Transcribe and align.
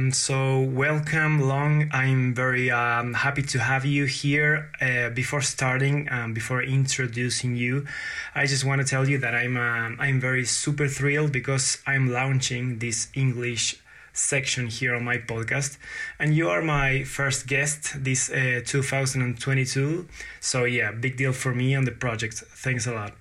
Um, 0.00 0.12
so, 0.12 0.60
welcome, 0.60 1.40
Long. 1.40 1.90
I'm 1.92 2.34
very 2.34 2.70
um, 2.70 3.12
happy 3.12 3.42
to 3.42 3.58
have 3.58 3.84
you 3.84 4.06
here. 4.06 4.70
Uh, 4.80 5.10
before 5.10 5.42
starting, 5.42 6.08
um, 6.10 6.32
before 6.32 6.62
introducing 6.62 7.54
you, 7.54 7.86
I 8.34 8.46
just 8.46 8.64
want 8.64 8.80
to 8.80 8.86
tell 8.86 9.06
you 9.06 9.18
that 9.18 9.34
I'm 9.34 9.58
um, 9.58 9.98
I'm 10.00 10.18
very 10.18 10.46
super 10.46 10.88
thrilled 10.88 11.32
because 11.32 11.82
I'm 11.86 12.10
launching 12.10 12.78
this 12.78 13.08
English 13.14 13.76
section 14.14 14.68
here 14.68 14.94
on 14.94 15.04
my 15.04 15.18
podcast, 15.18 15.76
and 16.18 16.34
you 16.34 16.48
are 16.48 16.62
my 16.62 17.04
first 17.04 17.46
guest 17.46 18.02
this 18.02 18.30
uh, 18.30 18.62
2022. 18.64 20.08
So, 20.40 20.64
yeah, 20.64 20.92
big 20.92 21.18
deal 21.18 21.34
for 21.34 21.54
me 21.54 21.74
on 21.74 21.84
the 21.84 21.92
project. 21.92 22.36
Thanks 22.64 22.86
a 22.86 22.94
lot. 22.94 23.19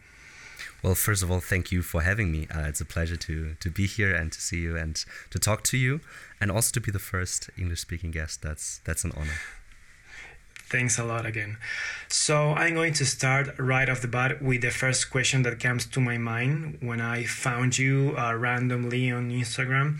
Well, 0.82 0.96
first 0.96 1.24
of 1.24 1.30
all, 1.32 1.42
thank 1.42 1.72
you 1.72 1.82
for 1.82 2.02
having 2.02 2.32
me. 2.32 2.48
Uh, 2.48 2.68
it's 2.68 2.82
a 2.82 2.86
pleasure 2.86 3.18
to 3.18 3.56
to 3.60 3.70
be 3.70 3.86
here 3.86 4.16
and 4.16 4.32
to 4.32 4.40
see 4.40 4.60
you 4.62 4.78
and 4.78 4.96
to 5.30 5.40
talk 5.40 5.64
to 5.64 5.78
you, 5.78 6.00
and 6.40 6.52
also 6.52 6.72
to 6.72 6.82
be 6.82 6.92
the 6.92 7.00
first 7.00 7.50
English-speaking 7.58 8.12
guest. 8.12 8.42
That's 8.42 8.80
that's 8.86 9.04
an 9.04 9.12
honor. 9.16 9.40
Thanks 10.70 11.00
a 11.00 11.04
lot 11.04 11.26
again. 11.26 11.58
So 12.08 12.54
I'm 12.54 12.76
going 12.76 12.94
to 12.94 13.06
start 13.06 13.58
right 13.58 13.90
off 13.90 14.02
the 14.02 14.08
bat 14.08 14.40
with 14.40 14.62
the 14.62 14.70
first 14.70 15.10
question 15.10 15.42
that 15.44 15.60
comes 15.60 15.88
to 15.88 16.00
my 16.00 16.18
mind 16.20 16.78
when 16.80 17.02
I 17.02 17.24
found 17.24 17.80
you 17.80 18.14
uh, 18.16 18.36
randomly 18.36 19.12
on 19.12 19.32
Instagram. 19.32 19.98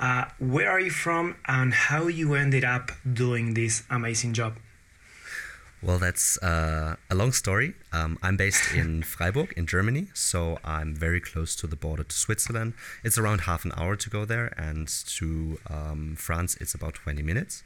Uh, 0.00 0.24
where 0.38 0.70
are 0.70 0.80
you 0.80 0.90
from, 0.90 1.36
and 1.44 1.74
how 1.74 2.06
you 2.08 2.34
ended 2.34 2.64
up 2.64 2.90
doing 3.04 3.54
this 3.54 3.82
amazing 3.90 4.32
job? 4.32 4.56
Well, 5.80 5.98
that's 5.98 6.36
uh, 6.42 6.96
a 7.08 7.14
long 7.14 7.30
story. 7.32 7.74
Um, 7.92 8.18
I'm 8.20 8.36
based 8.36 8.74
in 8.74 9.02
Freiburg 9.14 9.54
in 9.56 9.66
Germany, 9.66 10.08
so 10.12 10.58
I'm 10.64 10.94
very 10.94 11.20
close 11.20 11.54
to 11.56 11.68
the 11.68 11.76
border 11.76 12.02
to 12.02 12.16
Switzerland. 12.16 12.74
It's 13.04 13.16
around 13.16 13.42
half 13.42 13.64
an 13.64 13.72
hour 13.76 13.94
to 13.94 14.10
go 14.10 14.24
there, 14.24 14.52
and 14.56 14.88
to 14.88 15.60
um, 15.70 16.16
France, 16.16 16.56
it's 16.60 16.74
about 16.74 16.94
20 16.94 17.22
minutes. 17.22 17.62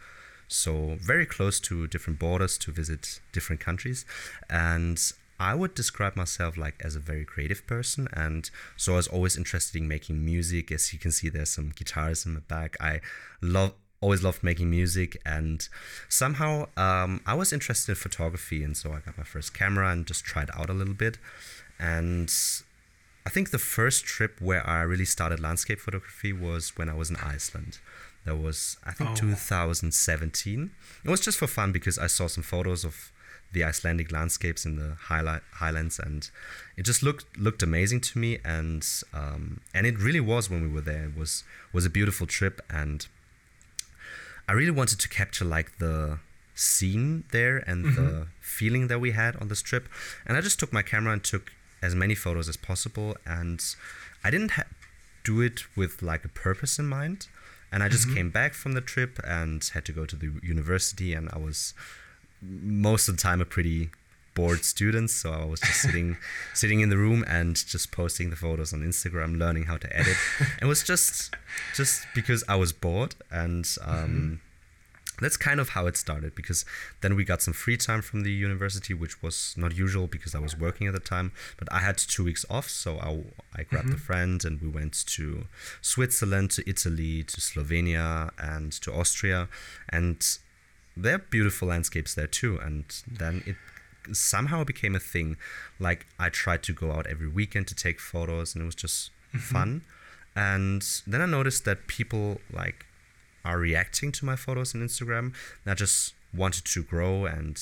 So, 0.47 0.99
very 1.01 1.25
close 1.25 1.59
to 1.61 1.87
different 1.87 2.19
borders 2.19 2.59
to 2.59 2.71
visit 2.71 3.21
different 3.33 3.61
countries. 3.63 4.05
And 4.51 5.01
I 5.41 5.55
would 5.55 5.75
describe 5.75 6.15
myself 6.15 6.59
like 6.59 6.75
as 6.85 6.95
a 6.95 7.01
very 7.01 7.25
creative 7.25 7.67
person, 7.67 8.09
and 8.13 8.51
so 8.77 8.93
I 8.93 8.97
was 8.97 9.09
always 9.09 9.39
interested 9.39 9.81
in 9.81 9.89
making 9.89 10.23
music. 10.23 10.71
As 10.71 10.93
you 10.93 10.99
can 10.99 11.13
see, 11.13 11.31
there's 11.31 11.49
some 11.49 11.73
guitars 11.75 12.27
in 12.27 12.35
the 12.35 12.41
back. 12.43 12.77
I 12.79 13.01
love 13.41 13.73
always 14.03 14.23
loved 14.23 14.43
making 14.43 14.69
music 14.69 15.17
and 15.25 15.69
somehow 16.09 16.67
um, 16.77 17.21
i 17.25 17.33
was 17.33 17.53
interested 17.53 17.93
in 17.93 17.97
photography 17.97 18.63
and 18.63 18.77
so 18.77 18.93
i 18.93 18.99
got 18.99 19.17
my 19.17 19.25
first 19.25 19.55
camera 19.55 19.91
and 19.91 20.07
just 20.07 20.25
tried 20.25 20.51
out 20.55 20.69
a 20.69 20.75
little 20.75 20.95
bit. 20.95 21.17
And 21.79 22.33
i 23.27 23.31
think 23.31 23.51
the 23.51 23.59
first 23.59 24.05
trip 24.05 24.41
where 24.41 24.67
i 24.69 24.83
really 24.83 25.05
started 25.05 25.41
landscape 25.41 25.81
photography 25.81 26.33
was 26.33 26.77
when 26.77 26.89
i 26.89 26.95
was 26.95 27.09
in 27.11 27.17
iceland. 27.17 27.79
That 28.27 28.37
was 28.37 28.77
i 28.85 28.93
think 28.93 29.11
oh. 29.11 29.15
2017 29.15 30.71
it 31.05 31.11
was 31.11 31.21
just 31.21 31.39
for 31.39 31.47
fun 31.47 31.73
because 31.73 31.99
i 31.99 32.07
saw 32.07 32.27
some 32.27 32.45
photos 32.45 32.85
of 32.85 33.13
the 33.53 33.65
icelandic 33.65 34.11
landscapes 34.11 34.65
in 34.65 34.77
the 34.77 34.97
highlight, 34.99 35.43
highlands 35.55 35.99
and 35.99 36.31
it 36.77 36.83
just 36.83 37.03
looked 37.03 37.39
looked 37.39 37.63
amazing 37.63 38.01
to 38.01 38.19
me. 38.19 38.39
And 38.45 38.87
um, 39.13 39.61
and 39.75 39.87
it 39.87 39.99
really 39.99 40.21
was 40.21 40.49
when 40.51 40.63
we 40.63 40.69
were 40.69 40.81
there. 40.81 41.05
It 41.05 41.17
was 41.17 41.45
was 41.73 41.85
a 41.85 41.91
beautiful 41.91 42.27
trip 42.27 42.61
and 42.71 43.07
I 44.49 44.53
really 44.53 44.71
wanted 44.71 44.99
to 45.01 45.09
capture 45.09 45.45
like 45.45 45.79
the 45.79 46.19
scene 46.55 47.25
there 47.33 47.59
and 47.59 47.85
mm-hmm. 47.85 47.95
the 47.97 48.27
feeling 48.41 48.89
that 48.89 49.01
we 49.01 49.13
had 49.13 49.37
on 49.37 49.49
this 49.49 49.63
trip. 49.63 49.89
And 50.27 50.37
I 50.37 50.41
just 50.41 50.59
took 50.59 50.73
my 50.73 50.83
camera 50.83 51.13
and 51.13 51.23
took 51.23 51.53
as 51.83 51.95
many 51.95 52.15
photos 52.15 52.49
as 52.49 52.57
possible. 52.57 53.17
And 53.27 53.63
I 54.25 54.31
didn't 54.31 54.53
ha- 54.53 54.65
do 55.25 55.41
it 55.41 55.65
with 55.77 56.03
like 56.03 56.25
a 56.25 56.29
purpose 56.29 56.79
in 56.79 56.87
mind. 56.87 57.29
And 57.71 57.83
I 57.83 57.89
just 57.89 58.07
mm-hmm. 58.07 58.17
came 58.17 58.31
back 58.31 58.53
from 58.53 58.73
the 58.73 58.83
trip 58.83 59.19
and 59.25 59.65
had 59.73 59.85
to 59.87 59.93
go 59.93 60.05
to 60.05 60.17
the 60.17 60.33
university. 60.43 61.15
And 61.15 61.31
I 61.33 61.39
was 61.39 61.73
most 62.43 63.09
of 63.09 63.17
the 63.17 63.23
time 63.23 63.41
a 63.41 63.45
pretty 63.45 63.91
bored 64.35 64.65
students 64.65 65.15
so 65.15 65.31
i 65.33 65.45
was 65.45 65.61
just 65.61 65.83
sitting 65.83 66.17
sitting 66.55 66.81
in 66.81 66.89
the 66.89 66.97
room 66.97 67.25
and 67.29 67.67
just 67.67 67.93
posting 67.93 68.31
the 68.31 68.37
photos 68.37 68.73
on 68.73 68.81
instagram 68.81 69.39
learning 69.39 69.65
how 69.65 69.77
to 69.77 69.95
edit 69.97 70.17
it 70.61 70.65
was 70.65 70.83
just 70.83 71.35
just 71.75 72.07
because 72.15 72.43
i 72.49 72.55
was 72.55 72.73
bored 72.73 73.15
and 73.31 73.77
um, 73.85 73.95
mm-hmm. 73.95 74.35
that's 75.23 75.37
kind 75.37 75.61
of 75.61 75.71
how 75.71 75.87
it 75.87 75.97
started 75.97 76.35
because 76.35 76.65
then 77.03 77.15
we 77.15 77.25
got 77.25 77.43
some 77.43 77.53
free 77.53 77.77
time 77.77 78.01
from 78.01 78.23
the 78.23 78.33
university 78.33 78.95
which 78.95 79.23
was 79.23 79.55
not 79.57 79.77
usual 79.77 80.07
because 80.07 80.35
i 80.35 80.39
was 80.39 80.59
working 80.59 80.87
at 80.87 80.95
the 80.95 81.01
time 81.01 81.31
but 81.59 81.71
i 81.71 81.81
had 81.81 81.99
two 81.99 82.25
weeks 82.25 82.47
off 82.49 82.69
so 82.71 82.99
i, 82.99 83.23
I 83.59 83.65
grabbed 83.65 83.89
mm-hmm. 83.89 83.97
a 83.97 83.99
friend 83.99 84.45
and 84.45 84.61
we 84.63 84.69
went 84.69 85.05
to 85.09 85.45
switzerland 85.83 86.53
to 86.53 86.69
italy 86.69 87.23
to 87.25 87.41
slovenia 87.41 88.31
and 88.39 88.73
to 88.81 88.93
austria 88.93 89.49
and 89.91 90.39
there 90.97 91.15
are 91.15 91.19
beautiful 91.19 91.69
landscapes 91.69 92.15
there 92.15 92.27
too 92.27 92.59
and 92.59 92.85
then 93.07 93.43
it 93.47 93.57
somehow 94.13 94.65
became 94.65 94.95
a 94.95 95.01
thing. 95.01 95.37
Like 95.79 96.07
I 96.19 96.29
tried 96.29 96.63
to 96.65 96.73
go 96.73 96.93
out 96.93 97.07
every 97.07 97.29
weekend 97.29 97.69
to 97.69 97.75
take 97.75 98.01
photos, 98.01 98.55
and 98.55 98.63
it 98.63 98.67
was 98.67 98.75
just 98.75 99.11
mm-hmm. 99.29 99.39
fun. 99.39 99.83
And 100.35 100.83
then 101.07 101.21
I 101.21 101.27
noticed 101.27 101.65
that 101.65 101.87
people 101.87 102.41
like 102.53 102.87
are 103.45 103.59
reacting 103.59 104.13
to 104.13 104.25
my 104.25 104.37
photos 104.37 104.75
on 104.75 104.81
Instagram. 104.81 105.35
And 105.65 105.69
I 105.73 105.75
just 105.75 106.15
wanted 106.35 106.65
to 106.65 106.83
grow 106.83 107.27
and 107.27 107.61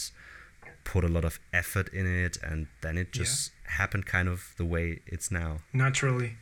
put 0.85 1.05
a 1.05 1.09
lot 1.09 1.25
of 1.25 1.39
effort 1.53 1.89
in 1.93 2.07
it, 2.07 2.39
and 2.43 2.67
then 2.81 2.97
it 2.97 3.13
just 3.13 3.53
yeah. 3.65 3.73
happened 3.79 4.07
kind 4.07 4.29
of 4.29 4.55
the 4.57 4.65
way 4.65 5.01
it's 5.07 5.31
now. 5.31 5.59
Naturally. 5.73 6.37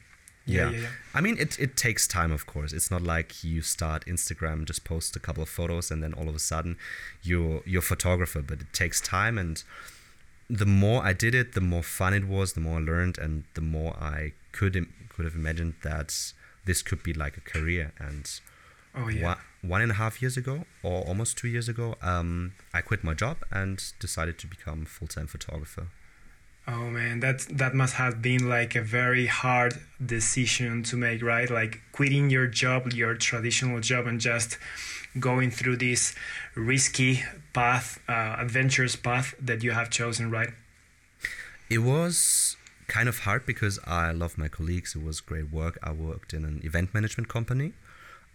Yeah. 0.49 0.71
Yeah. 0.71 0.87
I 1.15 1.21
mean, 1.21 1.37
it, 1.39 1.59
it 1.59 1.77
takes 1.77 2.07
time, 2.07 2.33
of 2.33 2.47
course. 2.47 2.73
It's 2.73 2.91
not 2.91 3.03
like 3.03 3.45
you 3.45 3.61
start 3.61 4.07
Instagram, 4.07 4.65
just 4.65 4.85
post 4.85 5.15
a 5.15 5.21
couple 5.21 5.43
of 5.43 5.49
photos, 5.49 5.91
and 5.91 6.03
then 6.03 6.15
all 6.15 6.29
of 6.29 6.35
a 6.35 6.39
sudden 6.39 6.77
you're 7.23 7.63
you're 7.67 7.81
a 7.81 7.83
photographer. 7.83 8.41
But 8.43 8.61
it 8.61 8.73
takes 8.73 9.01
time, 9.01 9.37
and 9.39 9.63
the 10.49 10.67
more 10.67 11.05
I 11.05 11.13
did 11.13 11.35
it, 11.35 11.53
the 11.53 11.61
more 11.61 11.83
fun 11.83 12.15
it 12.15 12.27
was, 12.27 12.55
the 12.55 12.61
more 12.61 12.79
I 12.79 12.83
learned, 12.83 13.19
and 13.19 13.45
the 13.55 13.61
more 13.61 13.95
I 14.01 14.33
could 14.53 14.75
Im- 14.75 14.93
could 15.11 15.27
have 15.27 15.35
imagined 15.35 15.75
that 15.83 16.33
this 16.65 16.83
could 16.83 17.03
be 17.03 17.13
like 17.13 17.37
a 17.37 17.41
career. 17.41 17.93
And 17.99 18.31
oh, 18.95 19.09
yeah. 19.09 19.25
one, 19.25 19.39
one 19.63 19.83
and 19.83 19.91
a 19.93 19.95
half 19.97 20.23
years 20.23 20.37
ago, 20.37 20.65
or 20.83 21.03
almost 21.03 21.37
two 21.37 21.49
years 21.49 21.69
ago, 21.69 21.97
um, 22.01 22.53
I 22.73 22.81
quit 22.81 23.05
my 23.05 23.15
job 23.15 23.39
and 23.51 23.83
decided 24.01 24.39
to 24.39 24.47
become 24.47 24.87
full 24.87 25.09
time 25.09 25.27
photographer. 25.27 25.89
Oh 26.71 26.91
man, 26.91 27.21
that 27.21 27.47
that 27.51 27.75
must 27.75 27.95
have 27.95 28.21
been 28.21 28.47
like 28.47 28.75
a 28.77 28.83
very 28.83 29.25
hard 29.25 29.81
decision 30.05 30.83
to 30.85 30.97
make, 30.99 31.23
right? 31.23 31.49
Like 31.49 31.81
quitting 31.93 32.29
your 32.29 32.47
job, 32.47 32.93
your 32.93 33.15
traditional 33.15 33.81
job, 33.81 34.07
and 34.07 34.21
just 34.21 34.59
going 35.19 35.51
through 35.51 35.79
this 35.79 36.15
risky 36.55 37.25
path, 37.55 37.99
uh, 38.07 38.37
adventurous 38.39 38.97
path 38.97 39.35
that 39.41 39.65
you 39.65 39.71
have 39.71 39.89
chosen, 39.89 40.31
right? 40.31 40.51
It 41.71 41.79
was 41.79 42.59
kind 42.87 43.09
of 43.09 43.21
hard 43.21 43.47
because 43.47 43.79
I 43.87 44.13
love 44.13 44.37
my 44.37 44.49
colleagues. 44.49 44.95
It 44.95 45.03
was 45.03 45.23
great 45.23 45.51
work. 45.51 45.79
I 45.83 45.93
worked 45.93 46.35
in 46.35 46.45
an 46.45 46.61
event 46.65 46.93
management 46.93 47.29
company, 47.31 47.73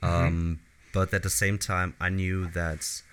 mm-hmm. 0.02 0.26
um, 0.26 0.60
but 0.92 1.14
at 1.14 1.22
the 1.22 1.30
same 1.30 1.60
time, 1.60 1.94
I 2.00 2.10
knew 2.10 2.48
that 2.48 3.04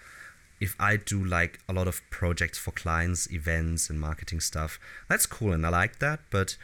if 0.60 0.76
I 0.78 0.96
do 0.96 1.24
like 1.24 1.58
a 1.68 1.72
lot 1.72 1.88
of 1.88 2.02
projects 2.10 2.58
for 2.58 2.70
clients, 2.70 3.30
events, 3.32 3.88
and 3.88 3.98
marketing 3.98 4.40
stuff, 4.40 4.78
that's 5.08 5.26
cool 5.26 5.52
and 5.52 5.64
I 5.64 5.70
like 5.70 5.98
that. 6.00 6.20
But 6.30 6.56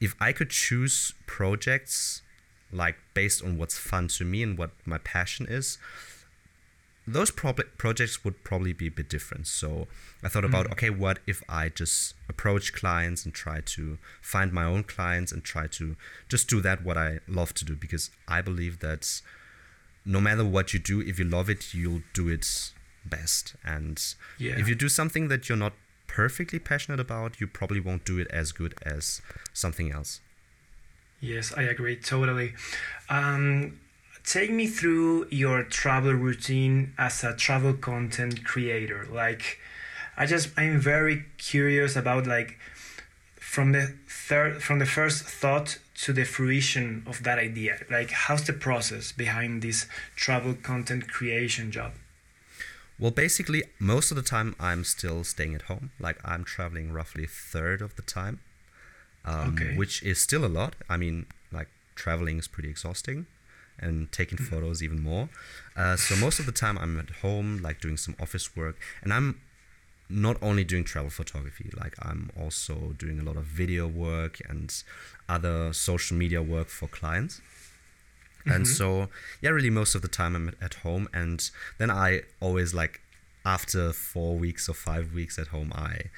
if 0.00 0.14
I 0.20 0.32
could 0.32 0.50
choose 0.50 1.14
projects 1.26 2.22
like 2.72 2.96
based 3.14 3.42
on 3.44 3.56
what's 3.56 3.78
fun 3.78 4.08
to 4.08 4.24
me 4.24 4.42
and 4.42 4.58
what 4.58 4.70
my 4.84 4.98
passion 4.98 5.46
is, 5.48 5.78
those 7.06 7.30
pro- 7.30 7.52
projects 7.52 8.24
would 8.24 8.42
probably 8.42 8.72
be 8.72 8.88
a 8.88 8.90
bit 8.90 9.08
different. 9.08 9.46
So 9.46 9.86
I 10.24 10.28
thought 10.28 10.44
about, 10.44 10.66
mm. 10.66 10.72
okay, 10.72 10.90
what 10.90 11.20
if 11.24 11.42
I 11.48 11.68
just 11.68 12.14
approach 12.28 12.72
clients 12.72 13.24
and 13.24 13.32
try 13.32 13.60
to 13.60 13.98
find 14.20 14.52
my 14.52 14.64
own 14.64 14.82
clients 14.82 15.30
and 15.30 15.44
try 15.44 15.68
to 15.68 15.94
just 16.28 16.48
do 16.48 16.60
that 16.62 16.84
what 16.84 16.98
I 16.98 17.20
love 17.28 17.54
to 17.54 17.64
do 17.64 17.76
because 17.76 18.10
I 18.26 18.42
believe 18.42 18.80
that 18.80 19.22
no 20.04 20.20
matter 20.20 20.44
what 20.44 20.74
you 20.74 20.80
do, 20.80 21.00
if 21.00 21.20
you 21.20 21.24
love 21.24 21.48
it, 21.48 21.72
you'll 21.74 22.02
do 22.12 22.28
it 22.28 22.72
best. 23.06 23.54
And 23.64 24.02
yeah. 24.38 24.58
if 24.58 24.68
you 24.68 24.74
do 24.74 24.88
something 24.88 25.28
that 25.28 25.48
you're 25.48 25.58
not 25.58 25.72
perfectly 26.06 26.58
passionate 26.58 27.00
about, 27.00 27.40
you 27.40 27.46
probably 27.46 27.80
won't 27.80 28.04
do 28.04 28.18
it 28.18 28.28
as 28.30 28.52
good 28.52 28.74
as 28.82 29.20
something 29.52 29.92
else. 29.92 30.20
Yes, 31.20 31.52
I 31.56 31.62
agree 31.62 31.96
totally. 31.96 32.54
Um, 33.08 33.80
take 34.24 34.50
me 34.50 34.66
through 34.66 35.28
your 35.30 35.62
travel 35.62 36.12
routine 36.12 36.92
as 36.98 37.24
a 37.24 37.34
travel 37.34 37.72
content 37.72 38.44
creator. 38.44 39.06
Like, 39.10 39.58
I 40.16 40.26
just 40.26 40.50
I'm 40.58 40.80
very 40.80 41.24
curious 41.38 41.96
about 41.96 42.26
like 42.26 42.58
from 43.36 43.72
the 43.72 43.94
third 44.08 44.62
from 44.62 44.78
the 44.78 44.86
first 44.86 45.24
thought 45.24 45.78
to 46.02 46.12
the 46.12 46.24
fruition 46.24 47.02
of 47.06 47.22
that 47.22 47.38
idea. 47.38 47.78
Like, 47.90 48.10
how's 48.10 48.44
the 48.44 48.52
process 48.52 49.12
behind 49.12 49.62
this 49.62 49.86
travel 50.14 50.54
content 50.54 51.08
creation 51.08 51.70
job? 51.70 51.92
Well, 52.98 53.10
basically, 53.10 53.64
most 53.78 54.10
of 54.10 54.16
the 54.16 54.22
time 54.22 54.56
I'm 54.58 54.82
still 54.84 55.22
staying 55.22 55.54
at 55.54 55.62
home. 55.62 55.90
Like 56.00 56.18
I'm 56.24 56.44
traveling 56.44 56.92
roughly 56.92 57.24
a 57.24 57.28
third 57.28 57.82
of 57.82 57.94
the 57.96 58.02
time, 58.02 58.40
um, 59.24 59.54
okay. 59.54 59.76
which 59.76 60.02
is 60.02 60.20
still 60.20 60.44
a 60.44 60.48
lot. 60.48 60.74
I 60.88 60.96
mean, 60.96 61.26
like 61.52 61.68
traveling 61.94 62.38
is 62.38 62.48
pretty 62.48 62.70
exhausting, 62.70 63.26
and 63.78 64.10
taking 64.12 64.38
photos 64.38 64.82
even 64.82 65.02
more. 65.02 65.28
Uh, 65.76 65.96
so 65.96 66.16
most 66.16 66.38
of 66.38 66.46
the 66.46 66.52
time 66.52 66.78
I'm 66.78 66.98
at 66.98 67.10
home, 67.22 67.60
like 67.62 67.80
doing 67.80 67.98
some 67.98 68.16
office 68.18 68.56
work, 68.56 68.76
and 69.02 69.12
I'm 69.12 69.40
not 70.08 70.36
only 70.40 70.64
doing 70.64 70.84
travel 70.84 71.10
photography, 71.10 71.70
like 71.76 71.94
I'm 72.00 72.30
also 72.38 72.94
doing 72.96 73.18
a 73.18 73.24
lot 73.24 73.36
of 73.36 73.44
video 73.44 73.86
work 73.86 74.38
and 74.48 74.72
other 75.28 75.72
social 75.72 76.16
media 76.16 76.40
work 76.42 76.68
for 76.68 76.88
clients. 76.88 77.40
Mm-hmm. 78.46 78.54
And 78.54 78.68
so, 78.68 79.08
yeah, 79.42 79.50
really 79.50 79.70
most 79.70 79.94
of 79.94 80.02
the 80.02 80.08
time 80.08 80.36
I'm 80.36 80.54
at 80.62 80.74
home, 80.74 81.08
and 81.12 81.50
then 81.78 81.90
I 81.90 82.22
always 82.40 82.72
like 82.72 83.00
after 83.44 83.92
four 83.92 84.36
weeks 84.36 84.68
or 84.68 84.74
five 84.74 85.12
weeks 85.12 85.38
at 85.38 85.48
home, 85.48 85.72
I 85.74 86.10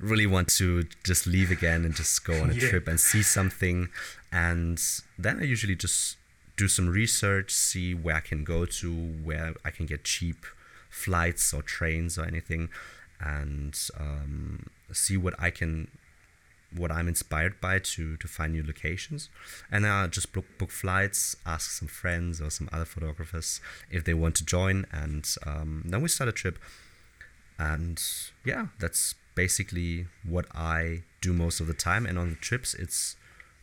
really 0.00 0.26
want 0.26 0.48
to 0.48 0.84
just 1.04 1.26
leave 1.26 1.50
again 1.50 1.84
and 1.84 1.94
just 1.94 2.24
go 2.24 2.42
on 2.42 2.50
a 2.50 2.54
yeah. 2.54 2.68
trip 2.68 2.88
and 2.88 2.98
see 2.98 3.22
something. 3.22 3.88
And 4.32 4.80
then 5.16 5.38
I 5.40 5.44
usually 5.44 5.76
just 5.76 6.16
do 6.56 6.68
some 6.68 6.88
research, 6.88 7.52
see 7.52 7.94
where 7.94 8.16
I 8.16 8.20
can 8.20 8.44
go 8.44 8.64
to, 8.66 8.92
where 8.92 9.54
I 9.64 9.70
can 9.70 9.86
get 9.86 10.04
cheap 10.04 10.44
flights 10.90 11.52
or 11.52 11.62
trains 11.62 12.16
or 12.18 12.24
anything 12.24 12.68
and 13.20 13.76
um, 13.98 14.66
see 14.92 15.16
what 15.16 15.34
I 15.38 15.50
can 15.50 15.88
what 16.76 16.90
I'm 16.90 17.08
inspired 17.08 17.60
by 17.60 17.78
to 17.78 18.16
to 18.16 18.28
find 18.28 18.52
new 18.52 18.64
locations, 18.64 19.28
and 19.70 19.86
I 19.86 20.06
just 20.06 20.32
book 20.32 20.46
book 20.58 20.70
flights, 20.70 21.36
ask 21.46 21.70
some 21.70 21.88
friends 21.88 22.40
or 22.40 22.50
some 22.50 22.68
other 22.72 22.84
photographers 22.84 23.60
if 23.90 24.04
they 24.04 24.14
want 24.14 24.34
to 24.36 24.44
join, 24.44 24.86
and 24.92 25.28
um, 25.46 25.82
then 25.84 26.02
we 26.02 26.08
start 26.08 26.28
a 26.28 26.32
trip. 26.32 26.58
And 27.58 28.02
yeah, 28.44 28.66
that's 28.80 29.14
basically 29.34 30.06
what 30.24 30.46
I 30.54 31.02
do 31.20 31.32
most 31.32 31.60
of 31.60 31.66
the 31.66 31.74
time. 31.74 32.04
And 32.06 32.18
on 32.18 32.30
the 32.30 32.36
trips, 32.36 32.74
it's 32.74 33.16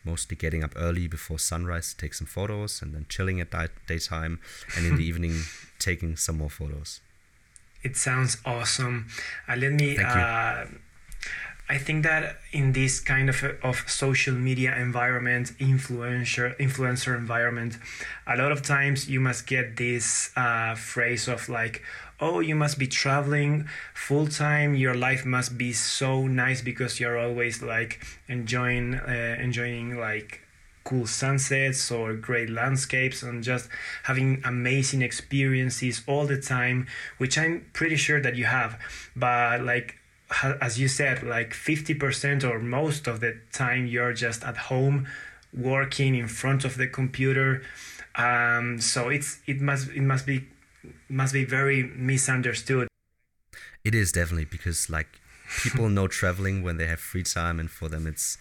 mostly 0.03 0.35
getting 0.35 0.63
up 0.63 0.71
early 0.75 1.07
before 1.07 1.37
sunrise 1.37 1.93
to 1.93 1.97
take 1.97 2.13
some 2.13 2.27
photos, 2.27 2.81
and 2.81 2.93
then 2.93 3.05
chilling 3.09 3.39
at 3.39 3.51
day- 3.51 3.67
daytime, 3.87 4.39
and 4.75 4.85
in 4.85 4.95
the 4.95 5.03
evening 5.09 5.41
taking 5.79 6.15
some 6.15 6.37
more 6.37 6.49
photos. 6.49 7.01
It 7.83 7.97
sounds 7.97 8.37
awesome. 8.45 9.07
Uh, 9.47 9.55
let 9.55 9.73
me. 9.73 9.97
Uh, 9.97 10.65
I 11.71 11.77
think 11.77 12.03
that 12.03 12.35
in 12.51 12.73
this 12.73 12.99
kind 12.99 13.29
of 13.29 13.41
of 13.63 13.89
social 13.89 14.35
media 14.35 14.75
environment, 14.75 15.53
influencer 15.57 16.53
influencer 16.57 17.15
environment, 17.15 17.77
a 18.27 18.35
lot 18.35 18.51
of 18.51 18.61
times 18.61 19.07
you 19.07 19.21
must 19.21 19.47
get 19.47 19.77
this 19.77 20.31
uh, 20.35 20.75
phrase 20.75 21.29
of 21.29 21.47
like, 21.47 21.81
"Oh, 22.19 22.41
you 22.41 22.55
must 22.55 22.77
be 22.77 22.87
traveling 22.87 23.69
full 23.93 24.27
time. 24.27 24.75
Your 24.75 24.95
life 24.95 25.23
must 25.25 25.57
be 25.57 25.71
so 25.71 26.27
nice 26.27 26.61
because 26.61 26.99
you're 26.99 27.17
always 27.17 27.61
like 27.61 28.03
enjoying 28.27 28.95
uh, 28.95 29.37
enjoying 29.39 29.97
like 29.97 30.41
cool 30.83 31.07
sunsets 31.07 31.89
or 31.89 32.13
great 32.15 32.49
landscapes 32.49 33.23
and 33.23 33.45
just 33.45 33.69
having 34.03 34.41
amazing 34.43 35.01
experiences 35.01 36.01
all 36.07 36.25
the 36.25 36.41
time 36.41 36.87
which 37.19 37.37
i'm 37.37 37.63
pretty 37.71 37.95
sure 37.95 38.19
that 38.19 38.35
you 38.35 38.45
have 38.45 38.79
but 39.15 39.61
like 39.61 40.00
as 40.61 40.79
you 40.79 40.87
said 40.87 41.23
like 41.23 41.51
50% 41.53 42.43
or 42.43 42.59
most 42.59 43.07
of 43.07 43.19
the 43.19 43.39
time 43.51 43.85
you're 43.85 44.13
just 44.13 44.43
at 44.43 44.57
home 44.57 45.07
working 45.53 46.15
in 46.15 46.27
front 46.27 46.63
of 46.63 46.77
the 46.77 46.87
computer. 46.87 47.61
Um, 48.15 48.79
so 48.79 49.09
it's 49.09 49.39
it 49.47 49.61
must 49.61 49.89
it 49.89 50.01
must 50.01 50.25
be 50.25 50.45
must 51.09 51.33
be 51.33 51.45
very 51.45 51.83
misunderstood. 51.83 52.87
It 53.83 53.95
is 53.95 54.11
definitely 54.11 54.45
because 54.45 54.89
like 54.89 55.19
people 55.63 55.89
know 55.89 56.07
traveling 56.19 56.63
when 56.63 56.77
they 56.77 56.87
have 56.87 56.99
free 56.99 57.23
time 57.23 57.59
and 57.59 57.69
for 57.69 57.89
them 57.89 58.07
it's 58.07 58.37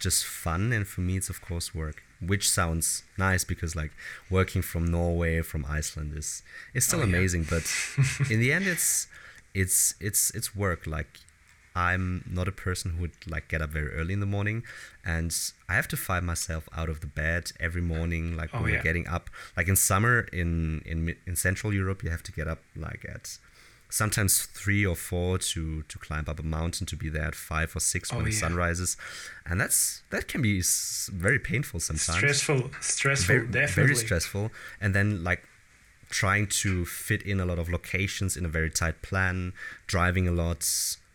just 0.00 0.24
fun. 0.24 0.72
And 0.72 0.86
for 0.86 1.02
me 1.02 1.16
it's 1.16 1.30
of 1.30 1.40
course 1.40 1.74
work 1.74 2.02
which 2.18 2.48
sounds 2.48 3.02
nice 3.18 3.44
because 3.44 3.76
like 3.76 3.90
working 4.30 4.62
from 4.62 4.86
norway 4.86 5.42
from 5.42 5.66
iceland 5.68 6.14
is 6.16 6.42
is 6.72 6.82
still 6.82 7.00
oh, 7.00 7.02
amazing 7.02 7.42
yeah. 7.42 7.50
but 7.50 8.30
in 8.30 8.40
the 8.40 8.50
end 8.50 8.66
it's 8.66 9.06
it's 9.56 9.94
it's 10.00 10.30
it's 10.32 10.54
work. 10.54 10.86
Like 10.86 11.18
i'm 11.76 12.24
not 12.28 12.48
a 12.48 12.52
person 12.52 12.92
who 12.92 13.02
would 13.02 13.12
like 13.28 13.46
get 13.48 13.60
up 13.62 13.70
very 13.70 13.92
early 13.92 14.14
in 14.14 14.20
the 14.20 14.26
morning 14.26 14.64
and 15.04 15.52
i 15.68 15.74
have 15.74 15.86
to 15.86 15.96
find 15.96 16.26
myself 16.26 16.68
out 16.76 16.88
of 16.88 17.00
the 17.00 17.06
bed 17.06 17.52
every 17.60 17.82
morning 17.82 18.36
like 18.36 18.50
oh, 18.52 18.62
when 18.62 18.70
yeah. 18.70 18.78
we're 18.78 18.82
getting 18.82 19.06
up. 19.06 19.30
Like 19.56 19.68
in 19.68 19.76
summer 19.76 20.20
in 20.32 20.82
in 20.84 21.14
in 21.26 21.36
central 21.36 21.72
europe 21.72 22.02
you 22.02 22.10
have 22.10 22.22
to 22.24 22.32
get 22.32 22.48
up 22.48 22.60
like 22.74 23.04
at 23.08 23.38
sometimes 23.88 24.46
three 24.46 24.84
or 24.84 24.96
four 24.96 25.38
to 25.38 25.82
to 25.82 25.98
climb 25.98 26.24
up 26.28 26.38
a 26.40 26.42
mountain 26.42 26.86
to 26.86 26.96
be 26.96 27.08
there 27.08 27.24
at 27.24 27.34
five 27.34 27.74
or 27.76 27.80
six 27.80 28.12
oh, 28.12 28.16
when 28.16 28.24
yeah. 28.24 28.30
the 28.30 28.36
sun 28.36 28.54
rises. 28.54 28.96
And 29.44 29.60
that's 29.60 30.02
that 30.10 30.28
can 30.28 30.42
be 30.42 30.62
very 31.12 31.38
painful 31.38 31.80
sometimes. 31.80 32.18
Stressful 32.18 32.70
stressful 32.80 33.34
very, 33.34 33.46
definitely. 33.46 33.94
very 33.94 33.96
stressful. 33.96 34.50
And 34.80 34.94
then 34.94 35.22
like 35.22 35.42
trying 36.08 36.46
to 36.46 36.84
fit 36.84 37.22
in 37.22 37.40
a 37.40 37.44
lot 37.44 37.58
of 37.58 37.68
locations 37.68 38.36
in 38.36 38.44
a 38.44 38.48
very 38.48 38.70
tight 38.70 39.02
plan 39.02 39.52
driving 39.86 40.28
a 40.28 40.30
lot 40.30 40.64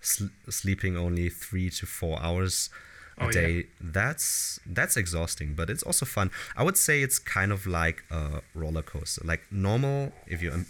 sl- 0.01 0.25
sleeping 0.49 0.97
only 0.97 1.29
three 1.29 1.69
to 1.69 1.85
four 1.85 2.21
hours 2.21 2.69
a 3.17 3.25
oh, 3.25 3.31
day 3.31 3.53
yeah. 3.55 3.63
that's 3.79 4.59
that's 4.65 4.95
exhausting 4.97 5.53
but 5.53 5.69
it's 5.69 5.83
also 5.83 6.05
fun 6.05 6.31
i 6.55 6.63
would 6.63 6.77
say 6.77 7.01
it's 7.01 7.19
kind 7.19 7.51
of 7.51 7.67
like 7.67 8.03
a 8.09 8.41
roller 8.55 8.81
coaster 8.81 9.21
like 9.25 9.41
normal 9.51 10.11
if 10.27 10.41
you 10.41 10.65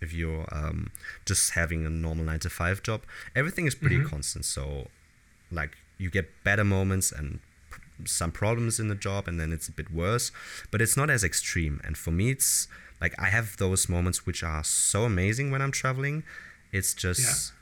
if 0.00 0.12
you're 0.12 0.46
um, 0.52 0.90
just 1.24 1.52
having 1.52 1.86
a 1.86 1.90
normal 1.90 2.24
nine 2.24 2.40
to 2.40 2.50
five 2.50 2.82
job, 2.82 3.02
everything 3.34 3.66
is 3.66 3.74
pretty 3.74 3.96
mm-hmm. 3.96 4.08
constant. 4.08 4.44
So, 4.44 4.88
like, 5.50 5.76
you 5.98 6.10
get 6.10 6.28
better 6.44 6.64
moments 6.64 7.10
and 7.10 7.40
some 8.04 8.30
problems 8.30 8.78
in 8.78 8.88
the 8.88 8.94
job, 8.94 9.26
and 9.26 9.40
then 9.40 9.52
it's 9.52 9.68
a 9.68 9.72
bit 9.72 9.90
worse, 9.90 10.30
but 10.70 10.80
it's 10.80 10.96
not 10.96 11.10
as 11.10 11.24
extreme. 11.24 11.80
And 11.84 11.96
for 11.98 12.10
me, 12.10 12.30
it's 12.30 12.68
like 13.00 13.14
I 13.18 13.26
have 13.26 13.56
those 13.56 13.88
moments 13.88 14.26
which 14.26 14.42
are 14.42 14.62
so 14.64 15.04
amazing 15.04 15.50
when 15.50 15.62
I'm 15.62 15.72
traveling. 15.72 16.22
It's 16.72 16.94
just. 16.94 17.52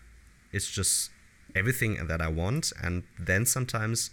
It's 0.52 0.70
just 0.70 1.10
everything 1.54 2.06
that 2.06 2.20
I 2.20 2.28
want, 2.28 2.72
and 2.82 3.04
then 3.18 3.46
sometimes 3.46 4.10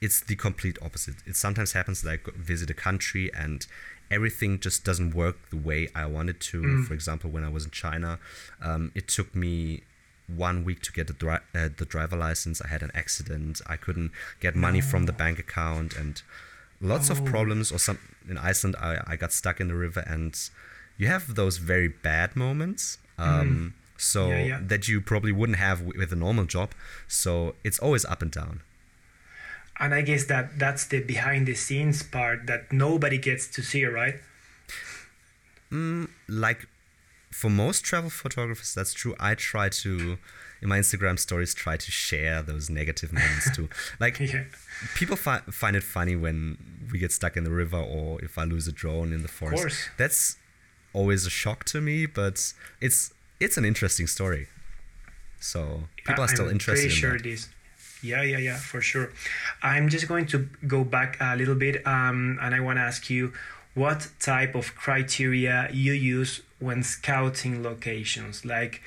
it's 0.00 0.20
the 0.20 0.36
complete 0.36 0.78
opposite. 0.82 1.16
It 1.26 1.36
sometimes 1.36 1.72
happens 1.72 2.02
that 2.02 2.10
I 2.10 2.18
visit 2.36 2.68
a 2.70 2.74
country 2.74 3.30
and 3.34 3.66
everything 4.10 4.60
just 4.60 4.84
doesn't 4.84 5.14
work 5.14 5.36
the 5.50 5.56
way 5.56 5.88
I 5.94 6.06
wanted 6.06 6.40
to. 6.40 6.62
Mm. 6.62 6.84
For 6.84 6.94
example, 6.94 7.30
when 7.30 7.44
I 7.44 7.48
was 7.48 7.64
in 7.64 7.70
China, 7.70 8.18
um, 8.62 8.92
it 8.94 9.08
took 9.08 9.34
me 9.34 9.82
one 10.26 10.64
week 10.64 10.82
to 10.82 10.92
get 10.92 11.06
the, 11.06 11.12
dri- 11.14 11.46
uh, 11.54 11.68
the 11.76 11.84
driver 11.84 12.16
license. 12.16 12.60
I 12.60 12.68
had 12.68 12.82
an 12.82 12.90
accident. 12.94 13.60
I 13.66 13.76
couldn't 13.76 14.12
get 14.40 14.54
money 14.54 14.80
no. 14.80 14.86
from 14.86 15.06
the 15.06 15.12
bank 15.12 15.38
account 15.38 15.96
and 15.96 16.22
lots 16.80 17.10
oh. 17.10 17.14
of 17.14 17.24
problems. 17.24 17.72
Or 17.72 17.78
some 17.78 17.98
in 18.28 18.36
Iceland, 18.36 18.76
I, 18.80 18.98
I 19.06 19.16
got 19.16 19.32
stuck 19.32 19.60
in 19.60 19.68
the 19.68 19.74
river, 19.74 20.04
and 20.06 20.38
you 20.98 21.06
have 21.06 21.34
those 21.34 21.56
very 21.56 21.88
bad 21.88 22.36
moments. 22.36 22.98
Um, 23.18 23.74
mm. 23.74 23.83
So 24.04 24.28
yeah, 24.28 24.44
yeah. 24.44 24.60
that 24.62 24.88
you 24.88 25.00
probably 25.00 25.32
wouldn't 25.32 25.58
have 25.58 25.80
with 25.80 26.12
a 26.12 26.16
normal 26.16 26.44
job. 26.44 26.72
So 27.08 27.54
it's 27.64 27.78
always 27.78 28.04
up 28.04 28.22
and 28.22 28.30
down 28.30 28.60
and 29.80 29.94
i 29.94 30.00
guess 30.00 30.24
that 30.26 30.58
that's 30.58 30.86
the 30.86 31.00
behind 31.00 31.46
the 31.46 31.54
scenes 31.54 32.02
part 32.02 32.46
that 32.46 32.72
nobody 32.72 33.18
gets 33.18 33.46
to 33.46 33.62
see 33.62 33.84
right 33.84 34.16
mm, 35.70 36.08
like 36.28 36.66
for 37.30 37.50
most 37.50 37.84
travel 37.84 38.10
photographers 38.10 38.74
that's 38.74 38.92
true 38.92 39.14
i 39.18 39.34
try 39.34 39.68
to 39.68 40.16
in 40.62 40.68
my 40.68 40.78
instagram 40.78 41.18
stories 41.18 41.52
try 41.52 41.76
to 41.76 41.90
share 41.90 42.42
those 42.42 42.70
negative 42.70 43.12
moments 43.12 43.54
too 43.54 43.68
like 44.00 44.18
yeah. 44.20 44.44
people 44.94 45.16
fi- 45.16 45.42
find 45.50 45.74
it 45.74 45.82
funny 45.82 46.14
when 46.14 46.56
we 46.92 46.98
get 46.98 47.10
stuck 47.10 47.36
in 47.36 47.44
the 47.44 47.50
river 47.50 47.78
or 47.78 48.22
if 48.22 48.38
i 48.38 48.44
lose 48.44 48.68
a 48.68 48.72
drone 48.72 49.12
in 49.12 49.22
the 49.22 49.28
forest 49.28 49.90
that's 49.98 50.36
always 50.92 51.26
a 51.26 51.30
shock 51.30 51.64
to 51.64 51.80
me 51.80 52.06
but 52.06 52.52
it's 52.80 53.12
it's 53.40 53.56
an 53.56 53.64
interesting 53.64 54.06
story 54.06 54.48
so 55.40 55.84
people 56.06 56.24
are 56.24 56.28
still 56.28 56.46
I'm 56.46 56.52
interested 56.52 56.84
pretty 56.84 56.94
sure 56.94 57.10
in 57.10 57.18
that. 57.18 57.26
it 57.26 57.32
is 57.32 57.48
yeah, 58.04 58.22
yeah, 58.22 58.36
yeah, 58.36 58.56
for 58.58 58.82
sure. 58.82 59.12
I'm 59.62 59.88
just 59.88 60.06
going 60.06 60.26
to 60.26 60.46
go 60.66 60.84
back 60.84 61.16
a 61.20 61.36
little 61.36 61.54
bit 61.54 61.86
um, 61.86 62.38
and 62.42 62.54
I 62.54 62.60
want 62.60 62.76
to 62.76 62.82
ask 62.82 63.08
you 63.08 63.32
what 63.72 64.08
type 64.20 64.54
of 64.54 64.74
criteria 64.76 65.68
you 65.72 65.94
use 65.94 66.42
when 66.58 66.82
scouting 66.82 67.62
locations. 67.62 68.44
Like, 68.44 68.82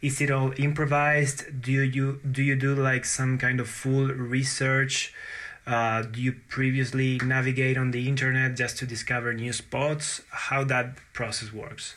is 0.00 0.20
it 0.20 0.30
all 0.30 0.52
improvised? 0.56 1.60
Do 1.60 1.72
you 1.72 2.20
do 2.30 2.42
you 2.42 2.54
do 2.54 2.74
like 2.74 3.04
some 3.04 3.38
kind 3.38 3.58
of 3.58 3.68
full 3.68 4.06
research? 4.06 5.12
Uh, 5.66 6.02
do 6.02 6.20
you 6.20 6.34
previously 6.48 7.18
navigate 7.24 7.76
on 7.78 7.90
the 7.90 8.06
internet 8.06 8.54
just 8.54 8.76
to 8.78 8.86
discover 8.86 9.32
new 9.32 9.52
spots? 9.52 10.20
How 10.30 10.62
that 10.64 10.96
process 11.12 11.52
works? 11.52 11.94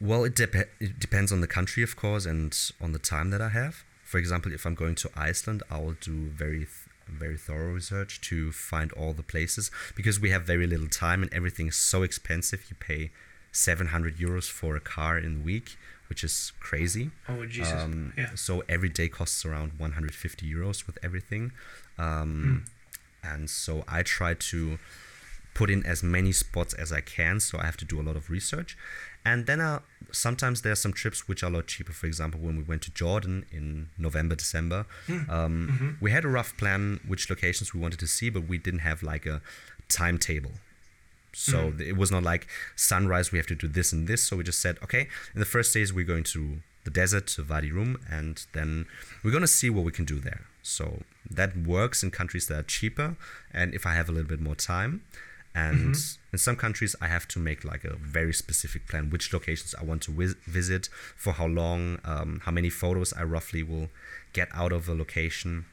Well, 0.00 0.24
it, 0.24 0.34
dep- 0.34 0.54
it 0.54 0.98
depends 0.98 1.30
on 1.30 1.40
the 1.40 1.46
country, 1.46 1.82
of 1.82 1.94
course, 1.94 2.24
and 2.24 2.56
on 2.80 2.92
the 2.92 2.98
time 2.98 3.30
that 3.30 3.42
I 3.42 3.50
have 3.50 3.84
for 4.10 4.18
example, 4.18 4.52
if 4.52 4.66
I'm 4.66 4.74
going 4.74 4.96
to 4.96 5.10
Iceland, 5.14 5.62
I'll 5.70 5.94
do 6.00 6.30
very 6.30 6.66
very 7.06 7.36
thorough 7.36 7.72
research 7.72 8.20
to 8.20 8.50
find 8.52 8.92
all 8.92 9.12
the 9.12 9.22
places 9.22 9.70
because 9.96 10.20
we 10.20 10.30
have 10.30 10.42
very 10.42 10.66
little 10.66 10.88
time 10.88 11.22
and 11.22 11.32
everything 11.32 11.68
is 11.68 11.76
so 11.76 12.02
expensive. 12.02 12.64
You 12.68 12.76
pay 12.80 13.10
700 13.52 14.16
euros 14.16 14.50
for 14.50 14.74
a 14.74 14.80
car 14.80 15.16
in 15.16 15.38
the 15.38 15.44
week, 15.44 15.76
which 16.08 16.24
is 16.24 16.52
crazy. 16.58 17.12
Oh 17.28 17.46
Jesus! 17.46 17.72
Um, 17.72 18.12
yeah. 18.18 18.34
So 18.34 18.64
every 18.68 18.88
day 18.88 19.08
costs 19.08 19.44
around 19.44 19.78
150 19.78 20.44
euros 20.44 20.88
with 20.88 20.98
everything, 21.04 21.52
um, 21.96 22.64
mm. 22.64 23.32
and 23.32 23.48
so 23.48 23.84
I 23.86 24.02
try 24.02 24.34
to 24.34 24.78
put 25.54 25.70
in 25.70 25.84
as 25.86 26.02
many 26.02 26.32
spots 26.32 26.74
as 26.74 26.90
I 26.90 27.00
can. 27.00 27.38
So 27.38 27.58
I 27.60 27.64
have 27.66 27.76
to 27.76 27.84
do 27.84 28.00
a 28.00 28.04
lot 28.08 28.16
of 28.16 28.28
research. 28.28 28.76
And 29.24 29.46
then 29.46 29.60
uh, 29.60 29.80
sometimes 30.12 30.62
there 30.62 30.72
are 30.72 30.76
some 30.76 30.92
trips 30.92 31.28
which 31.28 31.42
are 31.42 31.46
a 31.46 31.50
lot 31.50 31.66
cheaper. 31.66 31.92
For 31.92 32.06
example, 32.06 32.40
when 32.40 32.56
we 32.56 32.62
went 32.62 32.82
to 32.82 32.90
Jordan 32.92 33.44
in 33.52 33.90
November, 33.98 34.34
December, 34.34 34.86
Hmm. 35.06 35.30
um, 35.30 35.68
Mm-hmm. 35.70 35.90
we 36.00 36.10
had 36.10 36.24
a 36.24 36.28
rough 36.28 36.56
plan 36.56 37.00
which 37.06 37.28
locations 37.28 37.74
we 37.74 37.80
wanted 37.80 37.98
to 38.00 38.06
see, 38.06 38.30
but 38.30 38.48
we 38.48 38.56
didn't 38.58 38.80
have 38.80 39.02
like 39.02 39.26
a 39.26 39.42
timetable. 39.88 40.52
So 41.32 41.58
Mm-hmm. 41.70 41.80
it 41.82 41.96
was 41.96 42.10
not 42.10 42.22
like 42.22 42.46
sunrise, 42.76 43.30
we 43.32 43.38
have 43.38 43.46
to 43.48 43.54
do 43.54 43.68
this 43.68 43.92
and 43.92 44.06
this. 44.08 44.22
So 44.22 44.36
we 44.36 44.42
just 44.44 44.60
said, 44.60 44.78
okay, 44.82 45.08
in 45.34 45.40
the 45.40 45.44
first 45.46 45.72
days, 45.74 45.92
we're 45.92 46.04
going 46.14 46.24
to 46.24 46.58
the 46.84 46.90
desert, 46.90 47.26
to 47.26 47.44
Wadi 47.44 47.70
Rum, 47.70 48.00
and 48.10 48.44
then 48.54 48.86
we're 49.22 49.30
going 49.30 49.42
to 49.42 49.46
see 49.60 49.68
what 49.68 49.84
we 49.84 49.92
can 49.92 50.06
do 50.06 50.18
there. 50.18 50.46
So 50.62 51.02
that 51.30 51.54
works 51.56 52.02
in 52.02 52.10
countries 52.10 52.46
that 52.46 52.58
are 52.58 52.62
cheaper, 52.62 53.16
and 53.52 53.74
if 53.74 53.84
I 53.86 53.92
have 53.94 54.08
a 54.08 54.12
little 54.12 54.28
bit 54.28 54.40
more 54.40 54.54
time. 54.54 55.02
And 55.54 55.96
in 56.32 56.38
some 56.38 56.54
countries, 56.54 56.94
I 57.00 57.08
have 57.08 57.26
to 57.28 57.40
make 57.40 57.64
like 57.64 57.84
a 57.84 57.96
very 57.96 58.32
specific 58.32 58.86
plan, 58.86 59.10
which 59.10 59.32
locations 59.32 59.74
I 59.74 59.82
want 59.82 60.02
to 60.02 60.12
vis- 60.12 60.34
visit, 60.46 60.88
for 61.16 61.32
how 61.32 61.46
long, 61.46 61.98
um, 62.04 62.40
how 62.44 62.52
many 62.52 62.70
photos 62.70 63.12
I 63.12 63.24
roughly 63.24 63.64
will 63.64 63.88
get 64.32 64.48
out 64.54 64.72
of 64.72 64.88
a 64.88 64.94
location 64.94 65.64